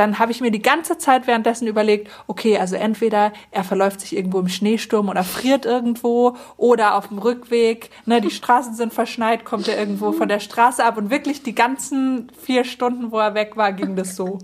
dann 0.01 0.19
habe 0.19 0.33
ich 0.33 0.41
mir 0.41 0.51
die 0.51 0.63
ganze 0.63 0.97
Zeit 0.97 1.27
währenddessen 1.27 1.69
überlegt, 1.69 2.11
okay, 2.27 2.57
also 2.57 2.75
entweder 2.75 3.35
er 3.51 3.65
verläuft 3.65 4.01
sich 4.01 4.17
irgendwo 4.17 4.41
im 4.41 4.49
Schneesturm 4.49 5.11
oder 5.11 5.25
friert 5.25 5.67
irgendwo 5.67 6.37
oder 6.57 6.95
auf 6.95 7.09
dem 7.09 7.19
Rückweg, 7.19 7.91
ne, 8.07 8.23
die 8.23 8.31
Straßen 8.31 8.75
sind 8.75 8.95
verschneit, 8.95 9.45
kommt 9.45 9.69
er 9.69 9.79
irgendwo 9.79 10.13
von 10.13 10.27
der 10.27 10.41
Straße 10.41 10.83
ab 10.83 10.97
und 10.97 11.11
wirklich 11.11 11.43
die 11.43 11.55
ganzen 11.55 12.33
vier 12.43 12.65
Stunden, 12.65 13.13
wo 13.13 13.19
er 13.19 13.35
weg 13.35 13.59
war, 13.59 13.75
ging 13.75 13.95
das 13.95 14.17
so. 14.17 14.39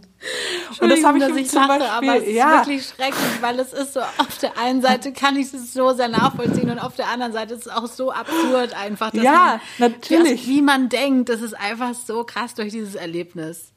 Und 0.81 0.91
das 0.91 1.03
habe 1.05 1.19
ich, 1.19 1.25
dass 1.25 1.37
ich 1.37 1.49
zum 1.49 1.63
lache, 1.63 1.79
Beispiel, 1.79 2.11
aber 2.11 2.17
es 2.19 2.35
ja. 2.35 2.61
ist 2.61 2.67
wirklich 2.67 2.87
schrecklich, 2.87 3.41
weil 3.43 3.59
es 3.59 3.73
ist 3.73 3.95
so, 3.95 4.01
auf 4.01 4.39
der 4.43 4.59
einen 4.59 4.83
Seite 4.83 5.13
kann 5.13 5.37
ich 5.37 5.55
es 5.55 5.73
so 5.73 5.95
sehr 5.95 6.09
nachvollziehen 6.09 6.69
und 6.69 6.81
auf 6.81 6.97
der 6.97 7.09
anderen 7.09 7.33
Seite 7.33 7.55
ist 7.55 7.67
es 7.67 7.73
auch 7.73 7.87
so 7.87 8.13
absurd 8.13 8.75
einfach. 8.75 9.15
ja, 9.15 9.59
man, 9.79 9.91
natürlich. 9.91 10.47
Wie 10.47 10.61
man 10.61 10.91
denkt, 10.91 11.31
das 11.31 11.41
ist 11.41 11.55
einfach 11.55 11.95
so 11.95 12.25
krass 12.25 12.55
durch 12.55 12.73
dieses 12.73 12.95
Erlebnis. 12.95 13.73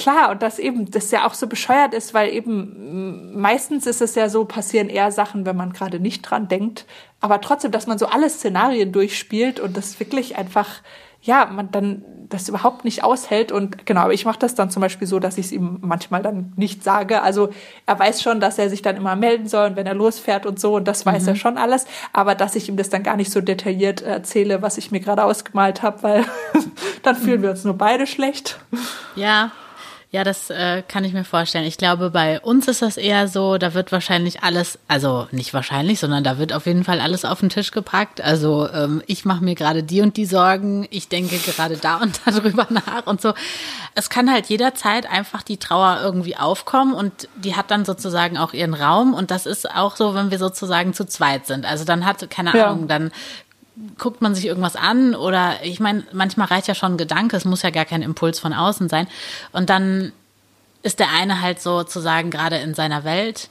Klar, 0.00 0.30
und 0.30 0.40
das 0.40 0.58
eben, 0.58 0.90
das 0.90 1.10
ja 1.10 1.26
auch 1.26 1.34
so 1.34 1.46
bescheuert 1.46 1.92
ist, 1.92 2.14
weil 2.14 2.32
eben 2.32 3.38
meistens 3.38 3.86
ist 3.86 4.00
es 4.00 4.14
ja 4.14 4.30
so, 4.30 4.46
passieren 4.46 4.88
eher 4.88 5.12
Sachen, 5.12 5.44
wenn 5.44 5.56
man 5.56 5.74
gerade 5.74 6.00
nicht 6.00 6.22
dran 6.22 6.48
denkt. 6.48 6.86
Aber 7.20 7.42
trotzdem, 7.42 7.70
dass 7.70 7.86
man 7.86 7.98
so 7.98 8.06
alle 8.06 8.30
Szenarien 8.30 8.92
durchspielt 8.92 9.60
und 9.60 9.76
das 9.76 10.00
wirklich 10.00 10.38
einfach, 10.38 10.80
ja, 11.20 11.44
man 11.44 11.70
dann 11.70 12.02
das 12.30 12.48
überhaupt 12.48 12.86
nicht 12.86 13.04
aushält. 13.04 13.52
Und 13.52 13.84
genau, 13.84 14.00
aber 14.00 14.14
ich 14.14 14.24
mache 14.24 14.38
das 14.38 14.54
dann 14.54 14.70
zum 14.70 14.80
Beispiel 14.80 15.06
so, 15.06 15.18
dass 15.18 15.36
ich 15.36 15.46
es 15.46 15.52
ihm 15.52 15.80
manchmal 15.82 16.22
dann 16.22 16.54
nicht 16.56 16.82
sage. 16.82 17.20
Also 17.20 17.50
er 17.84 17.98
weiß 17.98 18.22
schon, 18.22 18.40
dass 18.40 18.58
er 18.58 18.70
sich 18.70 18.80
dann 18.80 18.96
immer 18.96 19.16
melden 19.16 19.48
soll, 19.48 19.76
wenn 19.76 19.86
er 19.86 19.92
losfährt 19.92 20.46
und 20.46 20.58
so, 20.58 20.76
und 20.76 20.88
das 20.88 21.04
weiß 21.04 21.24
mhm. 21.24 21.28
er 21.28 21.36
schon 21.36 21.58
alles. 21.58 21.84
Aber 22.14 22.34
dass 22.34 22.56
ich 22.56 22.70
ihm 22.70 22.78
das 22.78 22.88
dann 22.88 23.02
gar 23.02 23.18
nicht 23.18 23.30
so 23.30 23.42
detailliert 23.42 24.00
erzähle, 24.00 24.62
was 24.62 24.78
ich 24.78 24.92
mir 24.92 25.00
gerade 25.00 25.24
ausgemalt 25.24 25.82
habe, 25.82 26.02
weil 26.02 26.24
dann 27.02 27.16
fühlen 27.16 27.42
wir 27.42 27.50
uns 27.50 27.64
nur 27.64 27.74
beide 27.74 28.06
schlecht. 28.06 28.58
Ja, 29.14 29.52
ja, 30.12 30.24
das 30.24 30.50
äh, 30.50 30.82
kann 30.82 31.04
ich 31.04 31.12
mir 31.12 31.22
vorstellen. 31.22 31.64
Ich 31.64 31.78
glaube, 31.78 32.10
bei 32.10 32.40
uns 32.40 32.66
ist 32.66 32.82
das 32.82 32.96
eher 32.96 33.28
so, 33.28 33.58
da 33.58 33.74
wird 33.74 33.92
wahrscheinlich 33.92 34.42
alles, 34.42 34.76
also 34.88 35.28
nicht 35.30 35.54
wahrscheinlich, 35.54 36.00
sondern 36.00 36.24
da 36.24 36.36
wird 36.36 36.52
auf 36.52 36.66
jeden 36.66 36.82
Fall 36.82 37.00
alles 37.00 37.24
auf 37.24 37.38
den 37.38 37.48
Tisch 37.48 37.70
gepackt. 37.70 38.20
Also 38.20 38.68
ähm, 38.72 39.02
ich 39.06 39.24
mache 39.24 39.44
mir 39.44 39.54
gerade 39.54 39.84
die 39.84 40.00
und 40.00 40.16
die 40.16 40.26
Sorgen, 40.26 40.88
ich 40.90 41.08
denke 41.08 41.38
gerade 41.38 41.76
da 41.76 41.98
und 41.98 42.20
da 42.24 42.30
drüber 42.40 42.66
nach 42.70 43.06
und 43.06 43.20
so. 43.20 43.34
Es 43.94 44.10
kann 44.10 44.28
halt 44.32 44.46
jederzeit 44.46 45.08
einfach 45.08 45.44
die 45.44 45.58
Trauer 45.58 46.00
irgendwie 46.02 46.36
aufkommen 46.36 46.92
und 46.92 47.28
die 47.36 47.54
hat 47.54 47.70
dann 47.70 47.84
sozusagen 47.84 48.36
auch 48.36 48.52
ihren 48.52 48.74
Raum 48.74 49.14
und 49.14 49.30
das 49.30 49.46
ist 49.46 49.70
auch 49.70 49.94
so, 49.94 50.16
wenn 50.16 50.32
wir 50.32 50.38
sozusagen 50.38 50.92
zu 50.92 51.06
zweit 51.06 51.46
sind. 51.46 51.64
Also 51.64 51.84
dann 51.84 52.04
hat, 52.04 52.28
keine 52.30 52.56
ja. 52.56 52.66
Ahnung, 52.66 52.88
dann 52.88 53.12
guckt 53.98 54.20
man 54.20 54.34
sich 54.34 54.46
irgendwas 54.46 54.76
an 54.76 55.14
oder 55.14 55.62
ich 55.62 55.80
meine, 55.80 56.04
manchmal 56.12 56.48
reicht 56.48 56.68
ja 56.68 56.74
schon 56.74 56.94
ein 56.94 56.98
Gedanke, 56.98 57.36
es 57.36 57.44
muss 57.44 57.62
ja 57.62 57.70
gar 57.70 57.84
kein 57.84 58.02
Impuls 58.02 58.38
von 58.38 58.52
außen 58.52 58.88
sein. 58.88 59.06
Und 59.52 59.70
dann 59.70 60.12
ist 60.82 60.98
der 60.98 61.10
eine 61.10 61.40
halt 61.40 61.60
sozusagen 61.60 62.30
gerade 62.30 62.56
in 62.56 62.74
seiner 62.74 63.04
Welt 63.04 63.48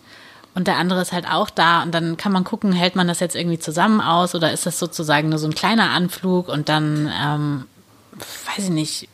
und 0.56 0.68
der 0.68 0.78
andere 0.78 1.02
ist 1.02 1.13
halt 1.13 1.28
auch 1.30 1.50
da 1.50 1.84
und 1.84 1.94
dann 1.94 2.18
kann 2.18 2.32
man 2.32 2.44
gucken, 2.44 2.72
hält 2.72 2.96
man 2.96 3.08
das 3.08 3.20
jetzt 3.20 3.36
irgendwie 3.36 3.60
zusammen 3.60 4.02
aus 4.02 4.36
oder 4.36 4.52
ist 4.52 4.65
das 4.65 4.80
sozusagen 4.80 5.30
nur 5.30 5.39
so 5.39 5.48
ein 5.48 5.56
kleiner 5.56 5.92
Anflug 5.92 6.48
und 6.48 6.70
dann, 6.70 7.12
ähm, 7.22 7.65
weiß 8.48 8.65
ich 8.65 8.72
nicht, 8.72 9.10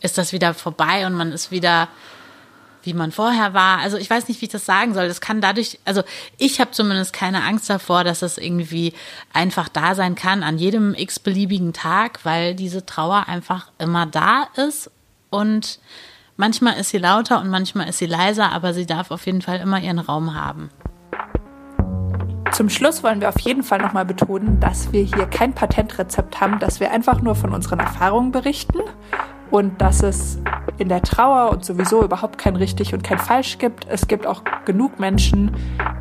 ist 0.00 0.18
das 0.18 0.32
wieder 0.32 0.52
vorbei 0.52 1.06
und 1.06 1.14
man 1.14 1.32
ist 1.32 1.50
wieder 1.50 1.88
wie 2.86 2.94
man 2.94 3.12
vorher 3.12 3.54
war. 3.54 3.78
Also 3.78 3.96
ich 3.96 4.08
weiß 4.08 4.28
nicht, 4.28 4.40
wie 4.40 4.46
ich 4.46 4.52
das 4.52 4.66
sagen 4.66 4.94
soll. 4.94 5.08
Das 5.08 5.20
kann 5.20 5.40
dadurch, 5.40 5.78
also 5.84 6.02
ich 6.38 6.60
habe 6.60 6.70
zumindest 6.72 7.12
keine 7.12 7.42
Angst 7.44 7.68
davor, 7.70 8.04
dass 8.04 8.22
es 8.22 8.38
irgendwie 8.38 8.92
einfach 9.32 9.68
da 9.68 9.94
sein 9.94 10.14
kann 10.14 10.42
an 10.42 10.58
jedem 10.58 10.94
x-beliebigen 10.94 11.72
Tag, 11.72 12.24
weil 12.24 12.54
diese 12.54 12.86
Trauer 12.86 13.28
einfach 13.28 13.70
immer 13.78 14.06
da 14.06 14.48
ist 14.56 14.90
und 15.30 15.78
manchmal 16.36 16.78
ist 16.78 16.90
sie 16.90 16.98
lauter 16.98 17.40
und 17.40 17.48
manchmal 17.48 17.88
ist 17.88 17.98
sie 17.98 18.06
leiser, 18.06 18.52
aber 18.52 18.74
sie 18.74 18.86
darf 18.86 19.10
auf 19.10 19.26
jeden 19.26 19.42
Fall 19.42 19.60
immer 19.60 19.80
ihren 19.80 19.98
Raum 19.98 20.34
haben. 20.34 20.70
Zum 22.52 22.70
Schluss 22.70 23.02
wollen 23.02 23.20
wir 23.20 23.30
auf 23.30 23.40
jeden 23.40 23.64
Fall 23.64 23.80
nochmal 23.80 24.04
betonen, 24.04 24.60
dass 24.60 24.92
wir 24.92 25.02
hier 25.02 25.26
kein 25.26 25.54
Patentrezept 25.54 26.40
haben, 26.40 26.60
dass 26.60 26.78
wir 26.78 26.92
einfach 26.92 27.20
nur 27.20 27.34
von 27.34 27.52
unseren 27.52 27.80
Erfahrungen 27.80 28.30
berichten 28.30 28.78
und 29.54 29.80
dass 29.80 30.02
es 30.02 30.40
in 30.78 30.88
der 30.88 31.00
Trauer 31.00 31.52
und 31.52 31.64
sowieso 31.64 32.02
überhaupt 32.02 32.38
kein 32.38 32.56
richtig 32.56 32.92
und 32.92 33.04
kein 33.04 33.20
falsch 33.20 33.58
gibt. 33.58 33.86
Es 33.88 34.08
gibt 34.08 34.26
auch 34.26 34.42
genug 34.64 34.98
Menschen, 34.98 35.52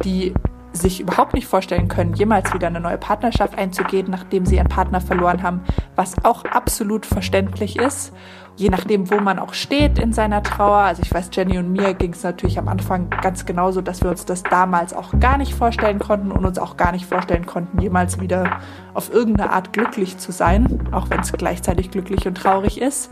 die 0.03 0.33
sich 0.71 0.99
überhaupt 0.99 1.35
nicht 1.35 1.45
vorstellen 1.45 1.87
können, 1.87 2.15
jemals 2.15 2.51
wieder 2.51 2.65
eine 2.65 2.79
neue 2.79 2.97
Partnerschaft 2.97 3.55
einzugehen, 3.55 4.09
nachdem 4.09 4.47
sie 4.47 4.55
ihren 4.55 4.69
Partner 4.69 4.99
verloren 5.01 5.43
haben, 5.43 5.61
was 5.95 6.15
auch 6.25 6.45
absolut 6.45 7.05
verständlich 7.05 7.77
ist 7.77 8.11
je 8.55 8.69
nachdem, 8.69 9.09
wo 9.09 9.19
man 9.19 9.39
auch 9.39 9.53
steht 9.53 9.99
in 9.99 10.13
seiner 10.13 10.43
Trauer. 10.43 10.77
Also 10.77 11.01
ich 11.01 11.13
weiß, 11.13 11.29
Jenny 11.33 11.57
und 11.57 11.71
mir 11.71 11.93
ging 11.93 12.13
es 12.13 12.23
natürlich 12.23 12.59
am 12.59 12.67
Anfang 12.67 13.09
ganz 13.09 13.45
genauso, 13.45 13.81
dass 13.81 14.01
wir 14.01 14.09
uns 14.09 14.25
das 14.25 14.43
damals 14.43 14.93
auch 14.93 15.19
gar 15.19 15.37
nicht 15.37 15.53
vorstellen 15.53 15.99
konnten 15.99 16.31
und 16.31 16.45
uns 16.45 16.59
auch 16.59 16.77
gar 16.77 16.91
nicht 16.91 17.05
vorstellen 17.05 17.45
konnten, 17.45 17.81
jemals 17.81 18.19
wieder 18.19 18.59
auf 18.93 19.11
irgendeine 19.11 19.51
Art 19.51 19.73
glücklich 19.73 20.17
zu 20.17 20.31
sein, 20.31 20.87
auch 20.91 21.09
wenn 21.09 21.21
es 21.21 21.31
gleichzeitig 21.31 21.91
glücklich 21.91 22.27
und 22.27 22.35
traurig 22.35 22.79
ist. 22.79 23.09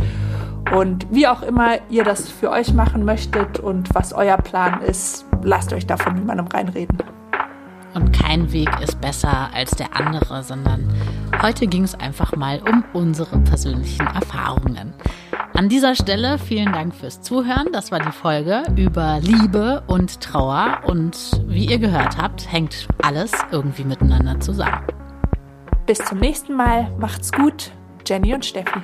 Und 0.75 1.07
wie 1.11 1.27
auch 1.27 1.41
immer 1.41 1.79
ihr 1.89 2.03
das 2.03 2.29
für 2.29 2.49
euch 2.51 2.73
machen 2.73 3.03
möchtet 3.03 3.59
und 3.59 3.93
was 3.93 4.13
euer 4.13 4.37
Plan 4.37 4.81
ist, 4.81 5.25
lasst 5.41 5.73
euch 5.73 5.87
davon 5.87 6.15
niemandem 6.15 6.47
reinreden. 6.47 6.97
Und 7.93 8.11
kein 8.13 8.51
Weg 8.53 8.69
ist 8.81 9.01
besser 9.01 9.49
als 9.53 9.71
der 9.71 9.95
andere, 9.95 10.43
sondern 10.43 10.93
heute 11.41 11.67
ging 11.67 11.83
es 11.83 11.95
einfach 11.95 12.35
mal 12.35 12.61
um 12.61 12.83
unsere 12.93 13.37
persönlichen 13.39 14.07
Erfahrungen. 14.07 14.93
An 15.53 15.69
dieser 15.69 15.95
Stelle 15.95 16.39
vielen 16.39 16.71
Dank 16.71 16.95
fürs 16.95 17.21
Zuhören. 17.21 17.67
Das 17.73 17.91
war 17.91 17.99
die 17.99 18.11
Folge 18.11 18.63
über 18.77 19.19
Liebe 19.21 19.83
und 19.87 20.21
Trauer. 20.21 20.79
Und 20.85 21.17
wie 21.45 21.65
ihr 21.65 21.77
gehört 21.77 22.17
habt, 22.17 22.51
hängt 22.51 22.87
alles 23.01 23.31
irgendwie 23.51 23.83
miteinander 23.83 24.39
zusammen. 24.39 24.81
Bis 25.85 25.99
zum 25.99 26.19
nächsten 26.19 26.55
Mal. 26.55 26.89
Macht's 26.97 27.31
gut. 27.31 27.71
Jenny 28.07 28.33
und 28.33 28.45
Steffi. 28.45 28.79